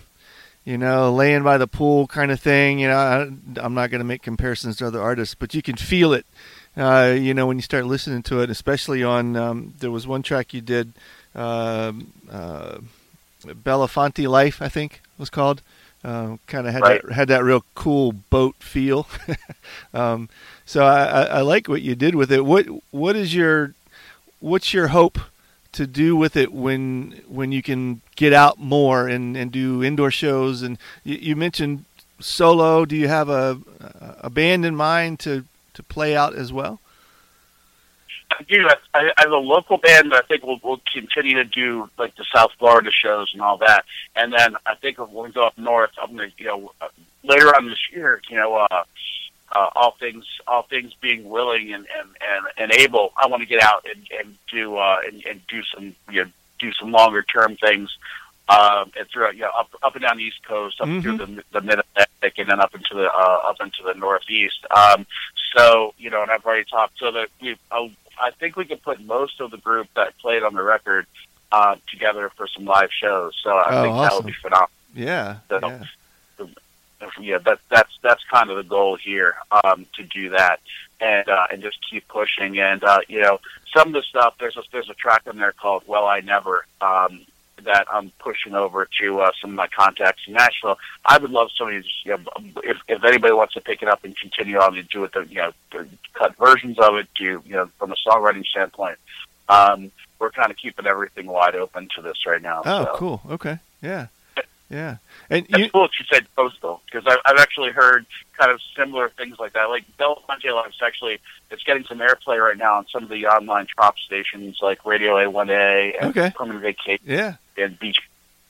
you 0.64 0.78
know, 0.78 1.12
laying 1.12 1.42
by 1.42 1.58
the 1.58 1.66
pool 1.66 2.06
kind 2.06 2.30
of 2.30 2.40
thing. 2.40 2.78
You 2.78 2.88
know, 2.88 2.96
I, 2.96 3.64
am 3.64 3.74
not 3.74 3.90
going 3.90 4.00
to 4.00 4.04
make 4.04 4.22
comparisons 4.22 4.76
to 4.76 4.86
other 4.86 5.00
artists, 5.00 5.34
but 5.34 5.54
you 5.54 5.62
can 5.62 5.76
feel 5.76 6.12
it. 6.12 6.26
Uh, 6.76 7.14
you 7.16 7.32
know, 7.32 7.46
when 7.46 7.56
you 7.56 7.62
start 7.62 7.86
listening 7.86 8.22
to 8.24 8.40
it, 8.40 8.50
especially 8.50 9.02
on 9.02 9.36
um, 9.36 9.74
there 9.78 9.90
was 9.90 10.06
one 10.06 10.22
track 10.22 10.52
you 10.52 10.60
did, 10.60 10.92
uh, 11.34 11.92
uh, 12.30 12.78
Belafonte 13.44 14.28
Life, 14.28 14.60
I 14.60 14.68
think 14.68 15.00
was 15.18 15.30
called. 15.30 15.62
Uh, 16.06 16.36
kind 16.46 16.68
of 16.68 16.72
had 16.72 16.82
right. 16.82 17.02
that 17.02 17.12
had 17.12 17.26
that 17.26 17.42
real 17.42 17.64
cool 17.74 18.12
boat 18.12 18.54
feel. 18.60 19.08
um, 19.92 20.28
so 20.64 20.84
I, 20.84 21.02
I, 21.02 21.22
I, 21.24 21.40
like 21.40 21.66
what 21.66 21.82
you 21.82 21.96
did 21.96 22.14
with 22.14 22.30
it. 22.30 22.44
What 22.44 22.66
what 22.92 23.16
is 23.16 23.34
your 23.34 23.74
what's 24.38 24.72
your 24.72 24.88
hope 24.88 25.18
to 25.72 25.84
do 25.84 26.14
with 26.14 26.36
it 26.36 26.52
when 26.52 27.20
when 27.26 27.50
you 27.50 27.60
can 27.60 28.02
get 28.14 28.32
out 28.32 28.56
more 28.56 29.08
and, 29.08 29.36
and 29.36 29.50
do 29.50 29.82
indoor 29.82 30.12
shows? 30.12 30.62
And 30.62 30.78
you, 31.02 31.16
you 31.16 31.34
mentioned 31.34 31.86
solo. 32.20 32.84
Do 32.84 32.94
you 32.94 33.08
have 33.08 33.28
a 33.28 33.58
a 34.20 34.30
band 34.30 34.64
in 34.64 34.76
mind 34.76 35.18
to 35.20 35.44
to 35.74 35.82
play 35.82 36.14
out 36.14 36.36
as 36.36 36.52
well? 36.52 36.78
I 38.38 38.42
do. 38.42 38.68
I, 38.94 39.12
I 39.16 39.22
have 39.22 39.30
a 39.32 39.36
local 39.36 39.78
band 39.78 40.12
that 40.12 40.24
I 40.24 40.26
think 40.26 40.42
will 40.42 40.60
will 40.62 40.80
continue 40.92 41.34
to 41.36 41.44
do 41.44 41.88
like 41.98 42.14
the 42.16 42.24
South 42.34 42.52
Florida 42.58 42.90
shows 42.90 43.30
and 43.32 43.42
all 43.42 43.56
that. 43.58 43.84
And 44.14 44.32
then 44.32 44.56
I 44.66 44.74
think 44.74 44.98
when 44.98 45.26
we 45.26 45.32
go 45.32 45.42
up 45.44 45.56
north, 45.58 45.90
I'm 46.00 46.16
gonna 46.16 46.28
you 46.38 46.46
know 46.46 46.72
uh, 46.80 46.88
later 47.22 47.54
on 47.54 47.68
this 47.68 47.78
year, 47.92 48.20
you 48.28 48.36
know, 48.36 48.54
uh, 48.54 48.84
uh, 49.52 49.70
all 49.74 49.92
things 49.98 50.24
all 50.46 50.62
things 50.62 50.92
being 51.00 51.28
willing 51.28 51.72
and 51.72 51.86
and 51.98 52.08
and, 52.20 52.46
and 52.58 52.72
able, 52.72 53.12
I 53.16 53.26
want 53.26 53.42
to 53.42 53.46
get 53.48 53.62
out 53.62 53.86
and 53.92 54.06
and 54.18 54.36
do 54.52 54.76
uh, 54.76 54.98
and, 55.06 55.24
and 55.24 55.40
do 55.48 55.62
some 55.74 55.94
you 56.10 56.24
know 56.24 56.30
do 56.58 56.72
some 56.72 56.90
longer 56.92 57.22
term 57.22 57.56
things. 57.56 57.96
Um, 58.48 58.92
and 58.96 59.08
throughout, 59.08 59.34
you 59.34 59.42
know, 59.42 59.50
up 59.58 59.70
up 59.82 59.96
and 59.96 60.04
down 60.04 60.18
the 60.18 60.22
East 60.22 60.44
Coast, 60.44 60.80
up 60.80 60.86
Mhm. 60.86 61.02
through 61.02 61.16
the 61.18 61.44
the 61.50 61.60
Mid 61.62 61.80
Atlantic, 61.80 62.38
and 62.38 62.48
then 62.48 62.60
up 62.60 62.72
into 62.76 62.94
the 62.94 63.12
uh, 63.12 63.40
up 63.42 63.60
into 63.60 63.82
the 63.84 63.94
Northeast. 63.94 64.64
Um, 64.70 65.04
so 65.56 65.94
you 65.98 66.10
know, 66.10 66.22
and 66.22 66.30
I've 66.30 66.46
already 66.46 66.64
talked. 66.64 66.96
So 66.98 67.10
that 67.10 67.28
we, 67.40 67.56
uh, 67.72 67.88
I 68.20 68.30
think 68.30 68.56
we 68.56 68.64
could 68.64 68.82
put 68.82 69.00
most 69.04 69.40
of 69.40 69.50
the 69.50 69.58
group 69.58 69.88
that 69.94 70.16
played 70.18 70.42
on 70.42 70.54
the 70.54 70.62
record 70.62 71.06
uh, 71.52 71.76
together 71.90 72.30
for 72.36 72.46
some 72.46 72.64
live 72.64 72.90
shows. 72.92 73.34
So 73.42 73.50
I 73.50 73.68
Oh, 73.74 73.82
think 73.82 73.94
that 73.96 74.00
awesome. 74.12 74.16
would 74.24 74.26
be 74.26 74.32
phenomenal. 74.40 74.70
Yeah, 74.94 75.36
So- 75.48 75.60
yeah. 75.62 75.82
Yeah, 77.20 77.38
that 77.38 77.58
that's 77.68 77.98
that's 78.02 78.24
kind 78.24 78.48
of 78.50 78.56
the 78.56 78.62
goal 78.62 78.96
here 78.96 79.36
um, 79.64 79.84
to 79.96 80.02
do 80.02 80.30
that 80.30 80.60
and 80.98 81.28
uh, 81.28 81.46
and 81.52 81.62
just 81.62 81.78
keep 81.88 82.08
pushing. 82.08 82.58
And 82.58 82.82
uh, 82.82 83.00
you 83.06 83.20
know, 83.20 83.38
some 83.74 83.88
of 83.88 83.92
the 83.94 84.02
stuff 84.02 84.34
there's 84.40 84.56
a 84.56 84.62
there's 84.72 84.88
a 84.88 84.94
track 84.94 85.22
on 85.26 85.36
there 85.36 85.52
called 85.52 85.82
"Well 85.86 86.06
I 86.06 86.20
Never." 86.20 86.64
Um, 86.80 87.20
that 87.64 87.86
I'm 87.90 88.12
pushing 88.18 88.54
over 88.54 88.88
to 89.00 89.20
uh, 89.20 89.30
some 89.40 89.50
of 89.50 89.56
my 89.56 89.68
contacts 89.68 90.22
in 90.26 90.34
Nashville. 90.34 90.78
I 91.04 91.18
would 91.18 91.30
love 91.30 91.48
somebody 91.56 91.78
to 91.78 91.82
just, 91.82 92.04
you 92.04 92.12
know, 92.12 92.18
if, 92.62 92.76
if 92.88 93.04
anybody 93.04 93.32
wants 93.32 93.54
to 93.54 93.60
pick 93.60 93.82
it 93.82 93.88
up 93.88 94.04
and 94.04 94.16
continue 94.16 94.58
on 94.58 94.76
and 94.76 94.88
do 94.88 95.04
it, 95.04 95.12
the, 95.12 95.26
you 95.28 95.36
know, 95.36 95.52
to 95.72 95.88
cut 96.14 96.36
versions 96.36 96.78
of 96.78 96.96
it, 96.96 97.08
do 97.16 97.42
you 97.44 97.52
know, 97.54 97.70
from 97.78 97.92
a 97.92 97.96
songwriting 98.06 98.44
standpoint. 98.44 98.98
Um, 99.48 99.90
we're 100.18 100.30
kind 100.30 100.50
of 100.50 100.56
keeping 100.56 100.86
everything 100.86 101.26
wide 101.26 101.54
open 101.54 101.88
to 101.94 102.02
this 102.02 102.26
right 102.26 102.42
now. 102.42 102.62
Oh, 102.64 102.84
so. 102.84 102.92
cool. 102.96 103.20
Okay. 103.30 103.58
Yeah. 103.82 104.06
Yeah. 104.68 104.96
And 105.30 105.46
That's 105.48 105.64
you, 105.64 105.70
cool 105.70 105.88
you 105.98 106.04
said 106.12 106.26
coastal 106.34 106.82
because 106.90 107.06
I've, 107.06 107.18
I've 107.24 107.38
actually 107.38 107.70
heard 107.70 108.04
kind 108.36 108.50
of 108.50 108.60
similar 108.76 109.08
things 109.10 109.38
like 109.38 109.52
that. 109.52 109.68
Like 109.68 109.84
Belafonte 109.96 110.52
Life's 110.52 110.80
actually 110.82 111.20
it's 111.50 111.62
getting 111.62 111.84
some 111.84 111.98
airplay 111.98 112.38
right 112.40 112.56
now 112.56 112.76
on 112.76 112.86
some 112.92 113.04
of 113.04 113.08
the 113.08 113.26
online 113.26 113.66
trop 113.66 113.96
stations 113.98 114.58
like 114.60 114.84
Radio 114.84 115.14
A1A 115.14 116.00
and 116.00 116.10
Okay. 116.10 116.32
Permanent 116.34 116.62
Vacation 116.62 117.04
yeah. 117.04 117.36
and 117.56 117.78
Beach 117.78 117.98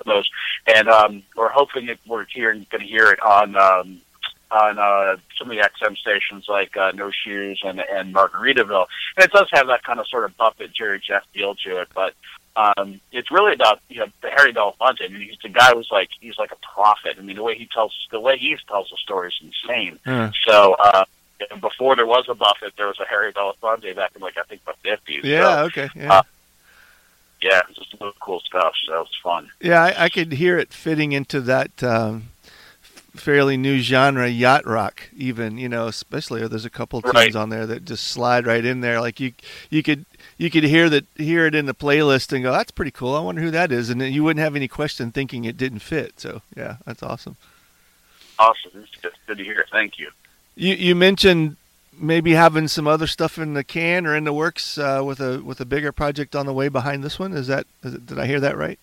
those. 0.07 0.29
And 0.67 0.89
um, 0.89 1.23
we're 1.37 1.51
hoping 1.51 1.87
that 1.87 1.99
we're 2.07 2.27
hearing 2.27 2.67
going 2.71 2.83
to 2.83 2.87
hear 2.87 3.11
it 3.11 3.21
on 3.23 3.57
um, 3.57 4.01
on 4.51 4.79
uh, 4.79 5.17
some 5.39 5.51
of 5.51 5.57
the 5.57 5.63
XM 5.63 5.97
stations 5.97 6.47
like 6.49 6.77
uh, 6.77 6.93
No 6.95 7.11
Shoes 7.11 7.61
and 7.65 7.81
and 7.81 8.15
Margaritaville. 8.15 8.87
And 9.17 9.25
it 9.25 9.33
does 9.33 9.49
have 9.53 9.67
that 9.67 9.83
kind 9.83 10.01
of 10.01 10.07
sort 10.09 10.25
of 10.25 10.37
Buffett 10.37 10.73
Jerry 10.73 11.01
Jeff 11.07 11.25
feel 11.35 11.55
to 11.67 11.81
it, 11.81 11.89
but 11.95 12.15
um, 12.57 13.01
it's 13.13 13.31
really 13.31 13.53
about 13.53 13.81
you 13.89 13.99
know 14.01 14.07
Harry 14.23 14.53
Belafonte. 14.53 15.05
I 15.05 15.09
mean, 15.09 15.29
he's 15.29 15.39
the 15.43 15.49
guy 15.51 15.73
who's 15.75 15.89
like 15.91 16.09
he's 16.21 16.39
like 16.39 16.53
a 16.53 16.57
prophet. 16.75 17.17
I 17.19 17.23
mean, 17.23 17.37
the 17.37 17.43
way 17.43 17.55
he 17.57 17.67
tells 17.67 17.93
the 18.11 18.21
way 18.21 18.39
he 18.39 18.57
tells 18.69 18.89
the 18.91 18.97
story 18.97 19.29
is 19.29 19.41
insane. 19.43 19.99
Uh, 20.07 20.31
So 20.47 20.75
uh, 20.75 21.05
before 21.61 21.97
there 21.97 22.07
was 22.07 22.25
a 22.29 22.35
Buffett, 22.35 22.75
there 22.77 22.87
was 22.89 22.99
a 22.99 23.05
Harry 23.07 23.33
Belafonte 23.33 23.95
back 23.95 24.13
in 24.17 24.23
like 24.23 24.37
I 24.39 24.43
think 24.43 24.65
the 24.65 24.75
fifties. 24.83 25.25
yeah. 25.25 25.63
Okay. 25.65 25.91
Yeah. 25.95 26.13
uh, 26.15 26.23
yeah, 27.43 27.61
it's 27.69 27.79
just 27.79 27.95
cool 28.21 28.41
stuff. 28.41 28.73
So 28.87 29.03
it's 29.03 29.17
fun. 29.23 29.51
Yeah, 29.61 29.83
I, 29.85 30.05
I 30.05 30.09
could 30.09 30.33
hear 30.33 30.59
it 30.59 30.73
fitting 30.73 31.13
into 31.13 31.41
that 31.43 31.83
um, 31.83 32.31
fairly 33.17 33.57
new 33.57 33.79
genre, 33.81 34.29
yacht 34.29 34.67
rock. 34.67 35.09
Even 35.17 35.59
you 35.59 35.69
know, 35.69 35.87
especially 35.89 36.47
there's 36.47 36.65
a 36.65 36.71
couple 36.71 37.03
tunes 37.03 37.15
Right. 37.15 37.37
on 37.37 37.49
there 37.51 37.67
that 37.67 37.85
just 37.85 38.07
slide 38.07 38.47
right 38.47 38.65
in 38.65 38.81
there. 38.81 39.01
Like 39.01 39.19
you, 39.21 39.33
you 39.71 39.83
could 39.83 40.05
you 40.39 40.51
could 40.51 40.65
hear 40.65 40.89
that 40.91 41.05
hear 41.17 41.47
it 41.47 41.55
in 41.55 41.67
the 41.67 41.75
playlist 41.75 42.33
and 42.33 42.43
go, 42.43 42.53
"That's 42.53 42.71
pretty 42.71 42.91
cool. 42.91 43.15
I 43.15 43.21
wonder 43.21 43.41
who 43.43 43.51
that 43.51 43.73
is," 43.73 43.91
and 43.91 44.01
then 44.01 44.13
you 44.13 44.23
wouldn't 44.25 44.43
have 44.45 44.57
any 44.57 44.69
question 44.69 45.11
thinking 45.13 45.45
it 45.45 45.57
didn't 45.57 45.81
fit. 45.81 46.21
So 46.21 46.43
yeah, 46.57 46.77
that's 46.85 47.03
awesome. 47.03 47.37
Awesome. 48.39 48.71
It's 48.75 49.01
good, 49.01 49.13
good 49.27 49.39
to 49.39 49.45
hear. 49.45 49.65
Thank 49.73 49.99
you. 49.99 50.11
You 50.55 50.75
you 50.75 50.95
mentioned 50.95 51.57
maybe 51.99 52.33
having 52.33 52.69
some 52.69 52.87
other 52.87 53.07
stuff 53.07 53.39
in 53.39 53.55
the 53.55 53.65
can 53.65 54.07
or 54.07 54.15
in 54.15 54.25
the 54.25 54.33
works 54.33 54.77
uh, 54.77 55.03
with 55.05 55.21
a 55.21 55.41
with 55.43 55.61
a 55.61 55.65
bigger 55.65 55.93
project 55.93 56.37
on 56.37 56.45
the 56.47 56.53
way 56.53 56.69
behind 56.69 57.03
this 57.03 57.19
one. 57.19 57.33
Is 57.33 57.47
that 57.47 57.67
is 57.83 57.95
it, 57.95 58.07
did 58.07 58.19
I 58.19 58.27
hear 58.27 58.41
that 58.41 58.57
right? 58.57 58.79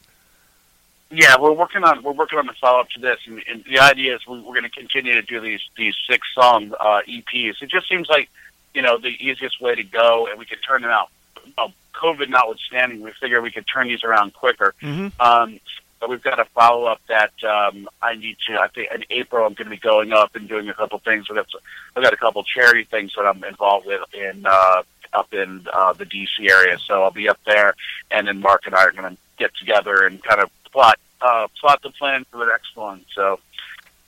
Yeah, 1.15 1.35
we're 1.39 1.53
working 1.53 1.83
on 1.83 2.01
we're 2.01 2.13
working 2.13 2.39
on 2.39 2.47
the 2.47 2.53
follow 2.53 2.79
up 2.79 2.89
to 2.89 2.99
this, 2.99 3.19
and, 3.27 3.41
and 3.47 3.63
the 3.65 3.77
idea 3.77 4.15
is 4.15 4.25
we, 4.25 4.39
we're 4.41 4.59
going 4.59 4.63
to 4.63 4.69
continue 4.69 5.13
to 5.13 5.21
do 5.21 5.39
these 5.39 5.61
these 5.77 5.93
six 6.09 6.27
song 6.33 6.73
uh, 6.79 7.01
EPs. 7.07 7.61
It 7.61 7.69
just 7.69 7.87
seems 7.87 8.09
like 8.09 8.29
you 8.73 8.81
know 8.81 8.97
the 8.97 9.09
easiest 9.19 9.61
way 9.61 9.75
to 9.75 9.83
go, 9.83 10.27
and 10.27 10.39
we 10.39 10.45
could 10.45 10.57
turn 10.67 10.81
them 10.81 10.89
out. 10.89 11.09
Well, 11.55 11.71
COVID 11.93 12.29
notwithstanding, 12.29 13.01
we 13.01 13.11
figure 13.11 13.41
we 13.41 13.51
could 13.51 13.65
turn 13.71 13.89
these 13.89 14.03
around 14.03 14.33
quicker. 14.33 14.73
Mm-hmm. 14.81 15.21
Um, 15.21 15.59
but 15.99 16.09
we've 16.09 16.23
got 16.23 16.39
a 16.39 16.45
follow 16.45 16.85
up 16.85 16.99
that 17.07 17.31
um, 17.43 17.87
I 18.01 18.15
need 18.15 18.37
to. 18.47 18.59
I 18.59 18.67
think 18.69 18.91
in 18.91 19.05
April 19.11 19.45
I'm 19.45 19.53
going 19.53 19.65
to 19.65 19.71
be 19.71 19.77
going 19.77 20.13
up 20.13 20.35
and 20.35 20.49
doing 20.49 20.67
a 20.67 20.73
couple 20.73 20.97
things. 20.97 21.29
We've 21.29 21.35
got, 21.35 21.47
I've 21.95 22.03
got 22.03 22.13
a 22.13 22.17
couple 22.17 22.43
charity 22.43 22.85
things 22.85 23.13
that 23.15 23.25
I'm 23.25 23.43
involved 23.43 23.85
with 23.85 24.01
in 24.15 24.47
uh, 24.47 24.81
up 25.13 25.31
in 25.31 25.67
uh, 25.71 25.93
the 25.93 26.05
DC 26.05 26.49
area. 26.49 26.79
So 26.79 27.03
I'll 27.03 27.11
be 27.11 27.29
up 27.29 27.39
there, 27.45 27.75
and 28.09 28.27
then 28.27 28.39
Mark 28.39 28.63
and 28.65 28.73
I 28.73 28.83
are 28.85 28.91
going 28.91 29.15
to 29.15 29.17
get 29.37 29.55
together 29.55 30.05
and 30.05 30.21
kind 30.23 30.41
of 30.41 30.49
plot 30.73 30.99
uh, 31.21 31.47
plot 31.59 31.81
the 31.81 31.91
plan 31.91 32.25
for 32.29 32.37
the 32.37 32.45
next 32.45 32.75
one. 32.75 33.05
So, 33.15 33.39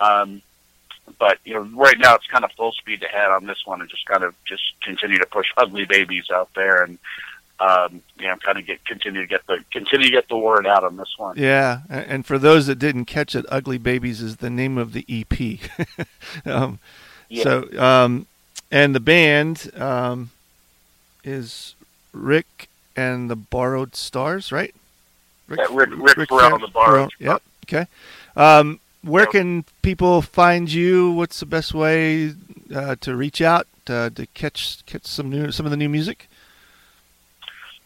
um, 0.02 0.42
but 1.18 1.38
you 1.46 1.54
know, 1.54 1.62
right 1.62 1.98
now 1.98 2.16
it's 2.16 2.28
kind 2.28 2.44
of 2.44 2.52
full 2.54 2.74
speed 2.74 3.02
ahead 3.04 3.32
on 3.32 3.46
this 3.46 3.62
one, 3.66 3.80
and 3.80 3.90
just 3.90 4.06
kind 4.06 4.24
of 4.24 4.36
just 4.46 4.64
continue 4.84 5.18
to 5.20 5.26
push 5.28 5.48
ugly 5.56 5.86
babies 5.86 6.26
out 6.34 6.50
there, 6.56 6.84
and 6.84 6.98
um, 7.60 8.02
you 8.20 8.28
know, 8.28 8.36
kind 8.38 8.58
of 8.58 8.66
get 8.66 8.84
continue 8.86 9.22
to 9.22 9.28
get 9.28 9.46
the 9.48 9.64
continue 9.72 10.08
to 10.08 10.12
get 10.12 10.28
the 10.28 10.38
word 10.38 10.68
out 10.68 10.84
on 10.84 10.98
this 10.98 11.14
one. 11.18 11.38
Yeah, 11.38 11.82
and 11.90 12.26
for 12.26 12.38
those 12.38 12.68
that 12.68 12.80
didn't 12.80 13.06
catch 13.06 13.36
it, 13.36 13.46
"Ugly 13.50 13.78
Babies" 13.78 14.22
is 14.22 14.38
the 14.38 14.50
name 14.50 14.78
of 14.78 14.92
the 14.92 15.06
EP. 15.08 15.60
um, 16.46 16.80
Yeah. 17.30 17.44
So, 17.44 17.80
um, 17.82 18.28
and 18.72 18.94
the 18.94 19.00
band 19.00 19.72
um, 19.78 20.32
is 21.24 21.76
Rick 22.12 22.68
and 22.96 23.30
the 23.30 23.36
Borrowed 23.36 23.96
Stars, 23.96 24.52
right? 24.52 24.74
Yeah, 25.50 25.66
Rick- 25.72 25.90
Rick 26.18 26.30
Farrell 26.30 26.56
and 26.56 26.64
the 26.64 26.68
Borrowed 26.68 27.12
Yep. 27.20 27.42
Okay. 27.66 27.88
Um, 28.36 28.80
where 29.02 29.24
Yep. 29.24 29.32
can 29.32 29.66
people 29.82 30.22
find 30.22 30.72
you? 30.72 31.12
What's 31.12 31.40
the 31.40 31.46
best 31.46 31.74
way 31.74 32.34
uh, 32.76 32.96
to 33.02 33.16
reach 33.16 33.42
out 33.42 33.68
uh, 33.90 34.10
to 34.12 34.26
catch 34.34 34.84
catch 34.86 35.06
some 35.06 35.30
new 35.30 35.52
some 35.52 35.66
of 35.66 35.70
the 35.72 35.78
new 35.78 35.90
music? 35.90 36.28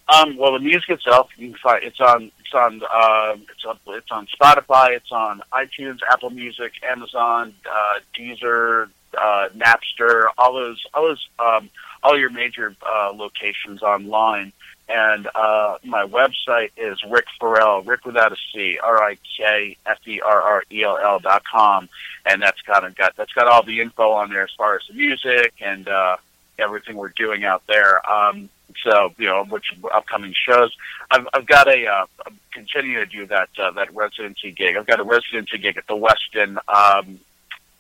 Um, 0.08 0.38
well, 0.38 0.54
the 0.54 0.60
music 0.60 0.90
itself, 0.90 1.30
you 1.38 1.50
can 1.50 1.58
find 1.60 1.84
it's 1.84 2.00
on 2.00 2.32
it's 2.40 2.54
on 2.54 2.82
uh, 2.92 3.36
it's 3.54 3.64
on 3.66 3.78
it's 3.90 4.12
on 4.12 4.28
Spotify, 4.28 4.92
it's 4.96 5.12
on 5.12 5.42
iTunes, 5.54 6.00
Apple 6.10 6.32
Music, 6.32 6.72
Amazon, 6.84 7.54
uh, 7.70 8.00
Deezer, 8.18 8.90
uh, 9.16 9.50
Napster, 9.56 10.26
all 10.38 10.54
those 10.54 10.84
all 10.96 11.04
those 11.10 11.28
um, 11.38 11.70
all 12.02 12.18
your 12.18 12.32
major 12.32 12.76
uh, 12.84 13.12
locations 13.14 13.84
online. 13.84 14.52
And 14.90 15.28
uh, 15.36 15.78
my 15.84 16.04
website 16.06 16.72
is 16.76 16.98
Rick 17.08 17.26
Farrell, 17.40 17.84
Rick 17.84 18.06
without 18.06 18.32
a 18.32 18.36
C, 18.52 18.80
R 18.82 19.04
I 19.04 19.18
K 19.38 19.78
F 19.86 20.00
E 20.08 20.20
R 20.20 20.42
R 20.42 20.64
E 20.72 20.84
L 20.84 20.98
L 20.98 21.20
dot 21.20 21.44
com, 21.46 21.88
and 22.26 22.42
that's 22.42 22.60
kind 22.64 22.84
of 22.86 22.96
got 22.96 23.16
that's 23.16 23.32
got 23.34 23.48
all 23.48 23.62
the 23.62 23.82
info 23.82 24.10
on 24.12 24.30
there 24.32 24.44
as 24.44 24.52
far 24.58 24.76
as 24.76 24.82
the 24.88 24.96
music 24.96 25.54
and 25.62 25.88
uh, 25.88 26.18
everything 26.58 26.96
we're 26.96 27.10
doing 27.10 27.44
out 27.46 27.62
there. 27.68 28.02
Um, 28.10 28.50
so 28.84 29.14
you 29.20 29.28
know, 29.28 29.46
which 29.46 29.66
upcoming 29.94 30.34
shows. 30.34 30.76
I've 31.12 31.28
I've 31.34 31.46
got 31.46 31.68
a 31.68 31.86
uh, 31.86 32.06
I'm 32.26 32.40
continuing 32.52 33.06
to 33.06 33.12
do 33.12 33.28
that 33.28 33.50
uh, 33.62 33.70
that 33.72 33.94
residency 33.94 34.52
gig. 34.52 34.76
I've 34.76 34.88
got 34.88 35.00
a 35.00 35.04
residency 35.04 35.60
gig 35.60 35.78
at 35.78 35.86
the 35.86 35.96
Westin 35.96 36.58
um, 36.68 37.20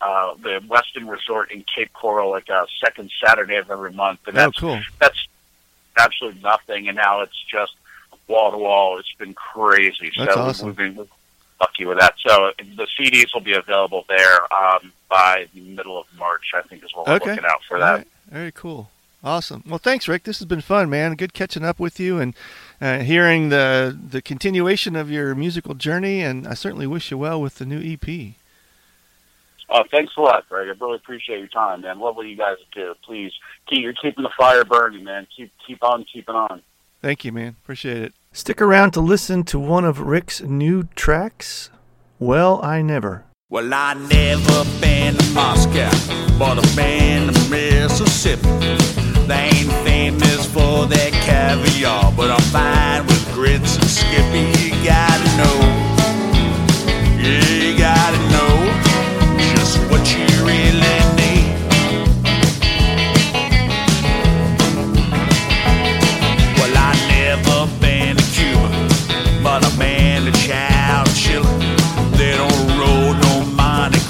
uh, 0.01 0.35
the 0.35 0.61
Westin 0.67 1.09
Resort 1.09 1.51
in 1.51 1.63
Cape 1.75 1.91
Coral, 1.93 2.29
like 2.29 2.49
a 2.49 2.67
second 2.83 3.11
Saturday 3.25 3.55
of 3.55 3.69
every 3.71 3.93
month, 3.93 4.19
and 4.27 4.37
Oh, 4.37 4.41
that's 4.41 4.59
cool. 4.59 4.79
that's 4.99 5.27
absolutely 5.99 6.41
nothing. 6.41 6.87
And 6.87 6.95
now 6.97 7.21
it's 7.21 7.41
just 7.51 7.73
wall 8.27 8.51
to 8.51 8.57
wall. 8.57 8.97
It's 8.99 9.13
been 9.17 9.33
crazy. 9.33 10.11
That's 10.17 10.33
so 10.33 10.39
awesome. 10.41 10.67
we've 10.67 10.75
been 10.77 11.07
lucky 11.59 11.85
with 11.85 11.99
that. 11.99 12.15
So 12.25 12.51
the 12.77 12.87
CDs 12.97 13.33
will 13.33 13.41
be 13.41 13.53
available 13.53 14.05
there 14.07 14.41
um, 14.53 14.91
by 15.09 15.47
the 15.53 15.61
middle 15.61 15.99
of 15.99 16.05
March. 16.17 16.51
I 16.55 16.61
think 16.61 16.83
is 16.83 16.91
what 16.95 17.07
we're 17.07 17.13
Okay. 17.15 17.29
looking 17.31 17.45
out 17.45 17.61
for 17.67 17.75
All 17.75 17.81
that. 17.81 17.93
right. 17.97 18.07
Very 18.29 18.51
cool. 18.51 18.89
Awesome. 19.21 19.63
Well, 19.67 19.79
thanks, 19.79 20.07
Rick. 20.07 20.23
This 20.23 20.39
has 20.39 20.47
been 20.47 20.61
fun, 20.61 20.89
man. 20.89 21.15
Good 21.15 21.33
catching 21.33 21.65
up 21.65 21.77
with 21.77 21.99
you 21.99 22.19
and 22.19 22.33
uh, 22.79 22.99
hearing 22.99 23.49
the 23.49 23.97
the 24.11 24.21
continuation 24.21 24.95
of 24.95 25.11
your 25.11 25.35
musical 25.35 25.73
journey. 25.73 26.21
And 26.21 26.47
I 26.47 26.53
certainly 26.53 26.87
wish 26.87 27.11
you 27.11 27.17
well 27.17 27.41
with 27.41 27.55
the 27.55 27.65
new 27.65 27.81
EP. 27.81 28.35
Oh, 29.71 29.83
thanks 29.91 30.13
a 30.17 30.21
lot, 30.21 30.47
Greg. 30.49 30.67
I 30.67 30.83
really 30.83 30.95
appreciate 30.95 31.39
your 31.39 31.47
time, 31.47 31.81
man. 31.81 31.99
Love 31.99 32.15
what 32.15 32.25
you 32.25 32.35
guys 32.35 32.57
do. 32.73 32.95
Please 33.05 33.31
keep 33.67 33.83
you're 33.83 33.93
keeping 33.93 34.23
the 34.23 34.31
fire 34.37 34.65
burning, 34.65 35.03
man. 35.03 35.27
Keep 35.35 35.51
keep 35.65 35.83
on 35.83 36.05
keeping 36.11 36.35
on. 36.35 36.61
Thank 37.01 37.23
you, 37.23 37.31
man. 37.31 37.55
Appreciate 37.61 37.97
it. 37.97 38.13
Stick 38.31 38.61
around 38.61 38.91
to 38.91 38.99
listen 38.99 39.43
to 39.45 39.59
one 39.59 39.85
of 39.85 40.01
Rick's 40.01 40.41
new 40.41 40.83
tracks. 40.95 41.69
Well, 42.17 42.59
I 42.63 42.81
never. 42.81 43.25
Well, 43.49 43.73
I 43.73 43.93
never 43.93 44.65
been 44.81 45.15
to 45.15 45.33
Moscow, 45.33 45.89
but 46.37 46.59
I've 46.59 46.75
been 46.75 47.33
to 47.33 47.49
Mississippi. 47.49 48.49
They 49.27 49.49
ain't 49.53 49.71
famous 49.85 50.45
for 50.47 50.87
their 50.87 51.11
caviar, 51.11 52.11
but 52.17 52.31
I'm 52.31 52.41
fine 52.51 53.05
with 53.05 53.33
grits 53.33 53.75
and 53.75 53.85
Skippy. 53.85 54.49
You 54.59 54.83
gotta 54.83 55.37
know, 55.37 55.57
yeah, 57.17 57.45
you 57.49 57.77
gotta 57.77 58.17
know 58.31 58.88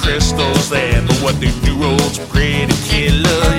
Crystals 0.02 0.70
there, 0.70 1.02
but 1.06 1.16
what 1.22 1.40
they 1.40 1.52
do 1.64 1.76
roll's 1.76 2.18
pretty 2.30 2.74
killer. 2.90 3.59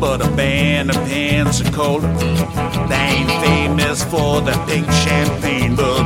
But 0.00 0.20
a 0.20 0.28
band 0.36 0.92
to 0.92 0.98
Pensacola. 1.00 2.00
They 2.88 2.94
ain't 2.94 3.30
famous 3.44 4.02
for 4.04 4.40
the 4.40 4.52
pink 4.66 4.90
champagne, 4.90 5.74
but 5.74 6.05